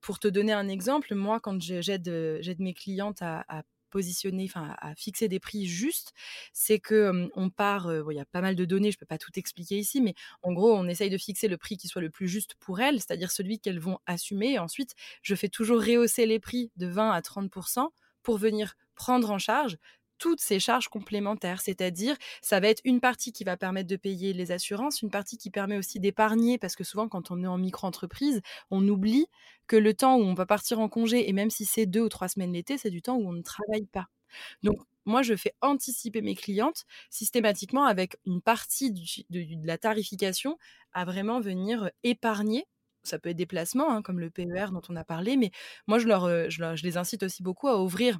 [0.00, 3.44] pour te donner un exemple, moi, quand j'aide mes clientes à,
[3.90, 6.12] positionner, enfin à fixer des prix justes,
[6.52, 9.30] c'est que on part, il y a pas mal de données, je peux pas tout
[9.36, 12.28] expliquer ici, mais en gros, on essaye de fixer le prix qui soit le plus
[12.28, 14.58] juste pour elles, c'est-à-dire celui qu'elles vont assumer.
[14.58, 17.50] Ensuite, je fais toujours rehausser les prix de 20 à 30
[18.22, 19.78] pour venir prendre en charge
[20.18, 24.32] toutes ces charges complémentaires, c'est-à-dire ça va être une partie qui va permettre de payer
[24.32, 27.58] les assurances, une partie qui permet aussi d'épargner, parce que souvent quand on est en
[27.58, 28.40] micro-entreprise,
[28.70, 29.26] on oublie
[29.66, 32.08] que le temps où on va partir en congé, et même si c'est deux ou
[32.08, 34.06] trois semaines l'été, c'est du temps où on ne travaille pas.
[34.62, 40.58] Donc moi, je fais anticiper mes clientes systématiquement avec une partie de, la tarification
[40.92, 42.66] à vraiment venir épargner
[43.02, 45.52] ça peut être des placements, hein, comme le PER dont on a parlé, mais
[45.86, 46.08] moi, je,
[46.48, 48.18] je les incite aussi beaucoup à ouvrir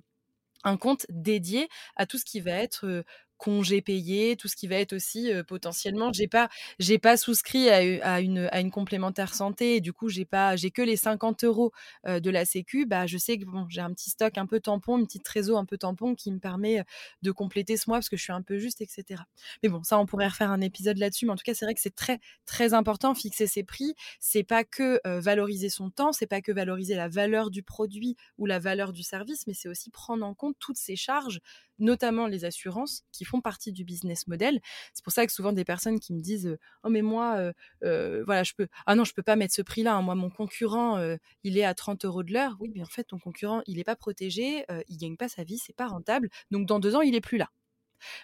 [0.64, 3.04] un compte dédié à tout ce qui va être
[3.36, 6.12] congés payés, tout ce qui va être aussi potentiellement.
[6.12, 9.80] J'ai pas, j'ai pas souscrit à, une, à une complémentaire santé.
[9.80, 11.72] Du coup, j'ai pas, j'ai que les 50 euros
[12.06, 12.86] de la Sécu.
[12.86, 15.58] Bah, je sais que bon, j'ai un petit stock un peu tampon, une petite trésor
[15.58, 16.84] un peu tampon qui me permet
[17.22, 19.22] de compléter ce mois parce que je suis un peu juste, etc.
[19.62, 21.26] Mais bon, ça, on pourrait refaire un épisode là-dessus.
[21.26, 23.94] Mais en tout cas, c'est vrai que c'est très, très important fixer ses prix.
[24.20, 28.46] C'est pas que valoriser son temps, c'est pas que valoriser la valeur du produit ou
[28.46, 31.40] la valeur du service, mais c'est aussi prendre en compte toutes ces charges
[31.78, 34.60] notamment les assurances qui font partie du business model.
[34.94, 37.52] C'est pour ça que souvent des personnes qui me disent oh mais moi
[37.82, 40.02] voilà je peux ah non je peux pas mettre ce prix là hein.
[40.02, 40.98] moi mon concurrent
[41.44, 42.56] il est à 30 euros de l'heure.
[42.60, 45.58] Oui mais en fait ton concurrent il n'est pas protégé il gagne pas sa vie
[45.58, 46.28] c'est pas rentable.
[46.50, 47.50] Donc dans deux ans il est plus là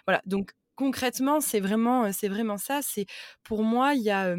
[0.05, 0.21] voilà.
[0.25, 2.81] Donc concrètement c'est vraiment c'est vraiment ça.
[2.81, 3.05] C'est
[3.43, 4.35] pour moi il y a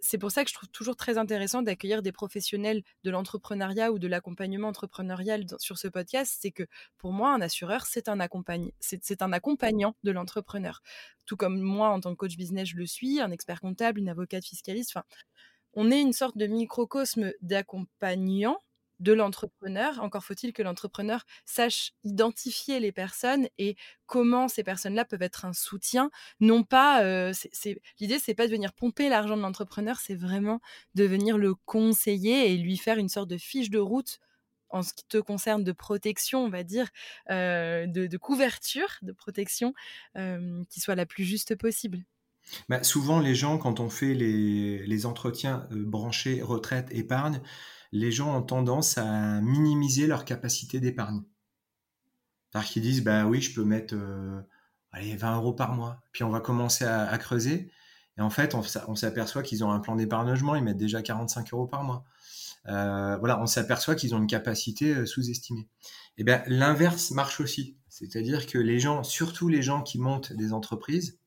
[0.00, 3.98] c'est pour ça que je trouve toujours très intéressant d'accueillir des professionnels de l'entrepreneuriat ou
[3.98, 6.38] de l'accompagnement entrepreneurial sur ce podcast.
[6.40, 6.64] C'est que
[6.98, 10.82] pour moi, un assureur, c'est un, accompagnant de l'entrepreneur.
[11.26, 14.08] Tout comme moi, en tant que coach business, je le suis, un expert comptable, une
[14.08, 14.94] avocate fiscaliste.
[15.74, 18.58] On est une sorte de microcosme d'accompagnant
[19.00, 20.00] de l'entrepreneur.
[20.02, 23.76] Encore faut-il que l'entrepreneur sache identifier les personnes et
[24.06, 26.10] comment ces personnes-là peuvent être un soutien.
[26.38, 27.32] Non pas, euh,
[27.98, 30.60] l'idée, c'est pas de venir pomper l'argent de l'entrepreneur, c'est vraiment
[30.94, 34.18] de venir le conseiller et lui faire une sorte de fiche de route
[34.70, 36.88] en ce qui te concerne de protection, on va dire,
[37.30, 39.74] euh, de, couverture de protection,
[40.16, 42.04] euh, qui soit la plus juste possible.
[42.68, 47.40] Bah, souvent, les gens, quand on fait les, entretiens branchés retraite, épargne,
[47.92, 51.22] les gens ont tendance à minimiser leur capacité d'épargne.
[52.52, 54.40] Parce qu'ils disent, bah oui, je peux mettre euh,
[54.92, 56.00] allez, 20 euros par mois.
[56.12, 57.70] Puis on va commencer à, creuser.
[58.18, 61.66] Et en fait, on, s'aperçoit qu'ils ont un plan d'épargnement, ils mettent déjà 45 euros
[61.66, 62.04] par mois.
[62.68, 65.68] Euh, voilà, on s'aperçoit qu'ils ont une capacité euh, sous-estimée.
[66.18, 67.78] Et eh bien, l'inverse marche aussi.
[67.88, 71.19] C'est-à-dire que les gens, surtout les gens qui montent des entreprises,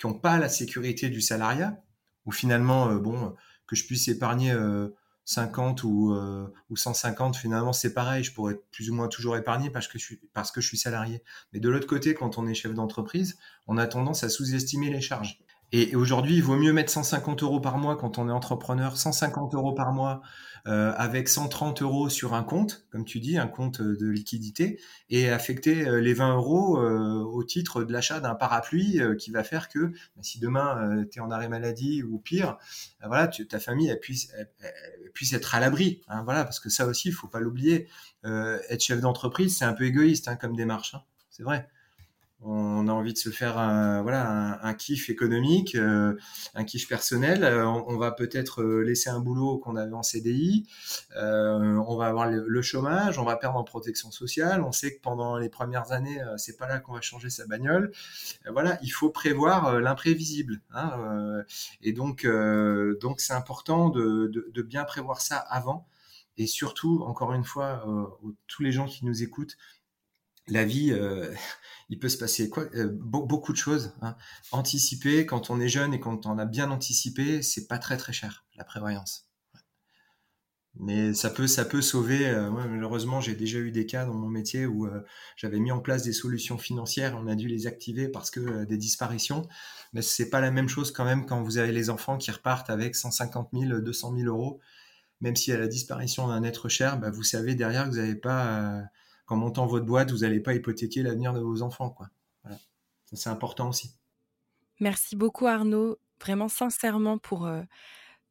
[0.00, 1.82] qui n'ont pas la sécurité du salariat,
[2.24, 3.34] ou finalement, bon,
[3.66, 4.54] que je puisse épargner
[5.30, 8.24] 50 ou, euh, ou 150, finalement, c'est pareil.
[8.24, 11.22] Je pourrais plus ou moins toujours épargner parce que je suis salarié.
[11.52, 13.38] Mais de l'autre côté, quand on est chef d'entreprise,
[13.68, 15.38] on a tendance à sous-estimer les charges.
[15.72, 19.54] Et, aujourd'hui, il vaut mieux mettre 150 euros par mois quand on est entrepreneur, 150
[19.54, 20.20] euros par mois
[20.66, 25.30] euh, avec 130 euros sur un compte, comme tu dis, un compte de liquidité, et
[25.30, 29.68] affecter euh, les 20 euros euh, au titre de l'achat d'un parapluie qui va faire
[29.68, 32.58] que bah, si demain tu es en arrêt maladie ou pire,
[33.04, 34.32] voilà, ta famille puisse,
[35.14, 36.02] puisse être à l'abri.
[36.08, 37.88] Hein, voilà, parce que ça aussi, il faut pas l'oublier.
[38.24, 40.94] être chef d'entreprise, c'est un peu égoïste hein, comme démarche.
[40.94, 41.68] Hein, c'est vrai
[42.42, 46.16] on a envie de se faire un, voilà, un, kiff économique, euh,
[46.54, 47.44] un kiff personnel.
[47.44, 50.66] Euh, on, va peut-être euh, laisser un boulot qu'on avait en CDI.
[51.16, 54.62] on va avoir le, chômage, on va perdre en protection sociale.
[54.62, 57.92] On sait que pendant les premières années, c'est pas là qu'on va changer sa bagnole.
[58.50, 60.60] voilà, il faut prévoir l'imprévisible.
[60.72, 61.44] Hein,
[61.82, 62.26] et donc,
[63.00, 65.86] donc c'est important de, de, bien prévoir ça avant.
[66.36, 67.84] Et surtout, encore une fois,
[68.46, 69.56] tous les gens qui nous écoutent,
[70.50, 71.32] la vie, euh,
[71.88, 73.94] il peut se passer euh, beaucoup de choses.
[74.02, 74.16] Hein.
[74.52, 78.12] Anticiper, quand on est jeune et quand on a bien anticipé, c'est pas très très
[78.12, 79.26] cher la prévoyance.
[80.76, 82.28] Mais ça peut, peut sauver.
[82.28, 84.88] Euh, malheureusement, j'ai déjà eu des cas dans mon métier où
[85.36, 88.76] j'avais mis en place des solutions financières, on a dû les activer parce que des
[88.76, 89.48] disparitions.
[89.92, 92.70] Mais c'est pas la même chose quand même quand vous avez les enfants qui repartent
[92.70, 94.60] avec 150 000, 200 000 euros.
[95.20, 98.14] même y a la disparition d'un être cher, bah, vous savez derrière que vous n'avez
[98.14, 98.84] pas,
[99.30, 101.90] qu'en montant votre boîte, vous n'allez pas hypothéquer l'avenir de vos enfants.
[101.90, 102.08] Quoi.
[103.12, 103.92] C'est important aussi.
[104.80, 107.48] Merci beaucoup Arnaud, vraiment sincèrement pour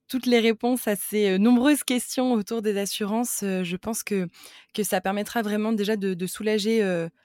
[0.10, 3.40] toutes les réponses à ces nombreuses questions autour des assurances.
[3.42, 4.28] je pense que,
[4.74, 6.82] que ça permettra vraiment déjà de, soulager,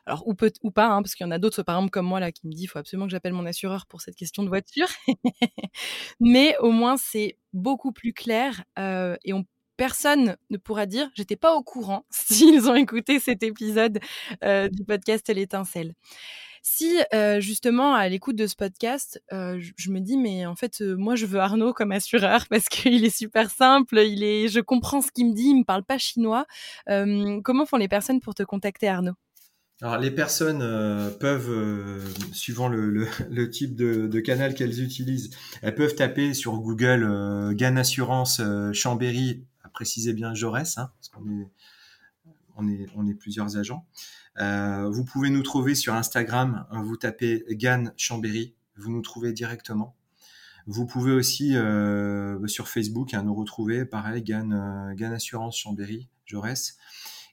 [0.06, 2.06] alors ou, peut, ou pas, hein, parce qu'il y en a d'autres, par exemple comme
[2.06, 4.44] moi, là, qui me dit il faut absolument que j'appelle mon assureur pour cette question
[4.44, 4.88] de voiture.
[6.20, 9.44] Mais au moins, c'est beaucoup plus clair et on
[9.76, 13.98] personne ne pourra dire j'étais pas au courant s'ils ont écouté cet épisode
[14.42, 15.94] du podcast L'étincelle.
[16.62, 16.98] Si
[17.40, 21.38] justement à l'écoute de ce podcast, je, me dis mais en fait moi je veux
[21.38, 25.34] Arnaud comme assureur parce qu'il est super simple, il est, je comprends ce qu'il me
[25.34, 26.46] dit, il me parle pas chinois.
[26.86, 29.14] comment font les personnes pour te contacter Arnaud?
[29.82, 30.60] Alors les personnes
[31.20, 32.00] peuvent,
[32.32, 35.30] suivant le, type de, canal qu'elles utilisent,
[35.62, 38.40] elles peuvent taper sur Google Gan Assurance
[38.72, 39.44] Chambéry,
[39.74, 43.86] précisez bien Jaurès, hein, parce qu'on est, on est, plusieurs agents.
[44.40, 49.32] Euh, vous pouvez nous trouver sur Instagram, hein, vous tapez Gann Chambéry, vous nous trouvez
[49.32, 49.96] directement.
[50.66, 56.78] Vous pouvez aussi euh, sur Facebook hein, nous retrouver, pareil, Gann, euh, Assurance Chambéry, Jaurès.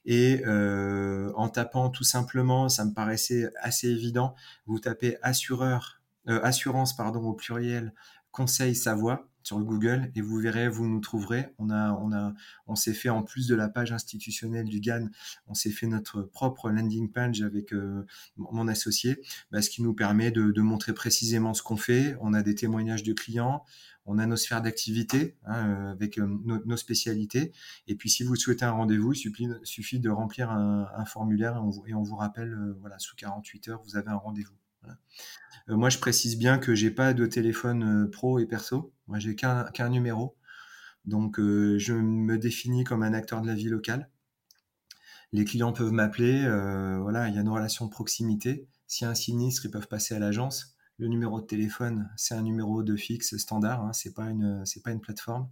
[0.04, 4.34] Et en tapant tout simplement, ça me paraissait assez évident,
[4.66, 7.94] vous tapez assureur, assurance pardon au pluriel,
[8.32, 11.48] conseil Savoie sur Google et vous verrez, vous nous trouverez.
[11.58, 12.34] On a, on a,
[12.66, 15.08] on s'est fait en plus de la page institutionnelle du GAN,
[15.46, 18.04] on s'est fait notre propre landing page avec euh,
[18.36, 22.16] mon associé, bah, ce qui nous permet de, montrer précisément ce qu'on fait.
[22.20, 23.64] On a des témoignages de clients,
[24.06, 27.52] on a nos sphères d'activité hein, euh, avec euh, nos, spécialités.
[27.88, 31.86] Et puis, si vous souhaitez un rendez-vous, il suffit, de remplir un, formulaire et on,
[31.86, 34.61] et on, vous rappelle, voilà, sous 48 heures, vous avez un rendez-vous.
[35.68, 38.92] Euh, moi, je précise bien que j'ai pas de téléphone euh, pro et perso.
[39.06, 40.36] Moi, j'ai qu'un numéro.
[41.04, 44.10] Donc, euh, je me définis comme un acteur de la vie locale.
[45.32, 46.42] Les clients peuvent m'appeler.
[47.00, 48.68] voilà, il y a une relation de proximité.
[48.86, 50.76] S'il y a un sinistre, ils peuvent passer à l'agence.
[50.98, 53.82] Le numéro de téléphone, c'est un numéro de fixe standard.
[53.82, 55.48] Hein, c'est pas une, c'est pas une plateforme.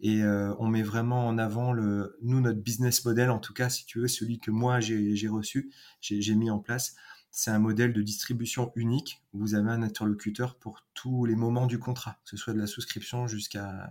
[0.00, 3.84] Et on met vraiment en avant le, nous notre business model, en tout cas, si
[3.84, 6.94] tu veux, celui que moi j'ai reçu, j'ai mis en place
[7.30, 11.66] c'est un modèle de distribution unique où vous avez un interlocuteur pour tous les moments
[11.66, 13.90] du contrat, que ce soit de la souscription jusqu'à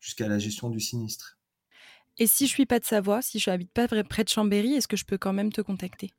[0.00, 1.38] jusqu'à la gestion du sinistre.
[2.18, 4.88] Et si je suis pas de Savoie, si je n'habite pas près de Chambéry, est-ce
[4.88, 6.10] que je peux quand même te contacter?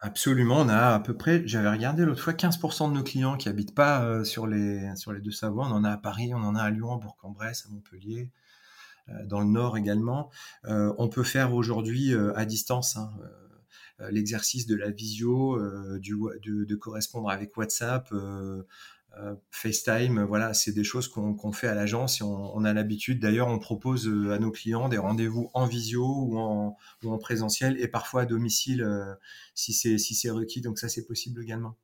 [0.00, 3.48] Absolument, on a à peu près, j'avais regardé l'autre fois, 15% de nos clients qui
[3.48, 5.66] habitent pas euh, sur, les, sur les deux Savoies.
[5.66, 8.30] On en a à Paris, on en a à Lyon, à Bourg-en-Bresse, à Montpellier,
[9.08, 10.30] euh, dans le Nord également.
[10.66, 12.96] Euh, on peut faire aujourd'hui à distance.
[12.96, 13.10] Hein,
[14.10, 18.62] l'exercice de la visio, euh, du, de, correspondre avec WhatsApp, euh,
[19.50, 23.18] FaceTime, voilà, c'est des choses qu'on fait à l'agence et on, a l'habitude.
[23.18, 27.80] D'ailleurs, on propose à nos clients des rendez-vous en visio ou en, ou en présentiel
[27.80, 28.86] et parfois à domicile
[29.54, 30.60] si c'est si requis.
[30.60, 31.78] Donc ça, c'est possible également.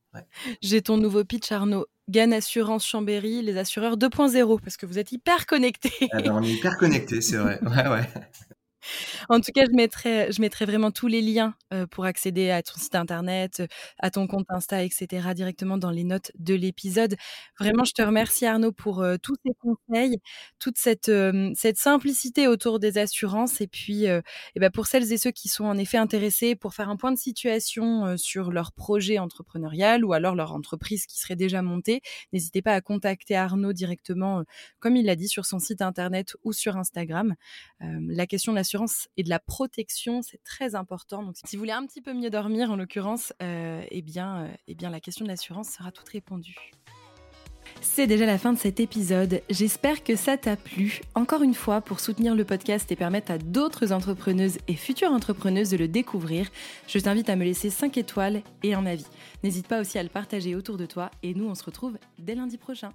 [0.60, 1.86] J'ai ton nouveau pitch, Arnaud.
[2.10, 6.08] Gann Assurance Chambéry, les assureurs 2.0, parce que vous êtes hyper connectés.
[6.12, 7.60] Ah ben, on est hyper connectés, c'est vrai.
[7.72, 8.08] Ouais, ouais.
[9.28, 11.54] En tout cas, je mettrai, je mettrai vraiment tous les liens
[11.90, 13.62] pour accéder à ton site internet,
[13.98, 15.28] à ton compte Insta, etc.
[15.34, 17.16] directement dans les notes de l'épisode.
[17.58, 20.18] Vraiment, je te remercie Arnaud pour tous ces conseils,
[20.58, 21.10] toute cette,
[21.76, 23.60] simplicité autour des assurances.
[23.60, 26.88] Et puis, et ben pour celles et ceux qui sont en effet intéressés pour faire
[26.88, 31.62] un point de situation sur leur projet entrepreneurial ou alors leur entreprise qui serait déjà
[31.62, 32.00] montée,
[32.32, 34.44] n'hésitez pas à contacter Arnaud directement,
[34.80, 37.34] comme il l'a dit, sur son site internet ou sur Instagram.
[37.80, 38.64] la question de la
[39.16, 41.22] et de la protection, c'est très important.
[41.22, 44.48] Donc, si vous voulez un petit peu mieux dormir, en l'occurrence, euh, eh, bien, euh,
[44.68, 46.72] eh bien, la question de l'assurance sera toute répondue.
[47.80, 49.42] C'est déjà la fin de cet épisode.
[49.48, 51.00] J'espère que ça t'a plu.
[51.14, 55.70] Encore une fois, pour soutenir le podcast et permettre à d'autres entrepreneuses et futures entrepreneuses
[55.70, 56.48] de le découvrir,
[56.86, 59.06] je t'invite à me laisser 5 étoiles et un avis.
[59.42, 62.34] N'hésite pas aussi à le partager autour de toi et nous, on se retrouve dès
[62.34, 62.92] lundi prochain.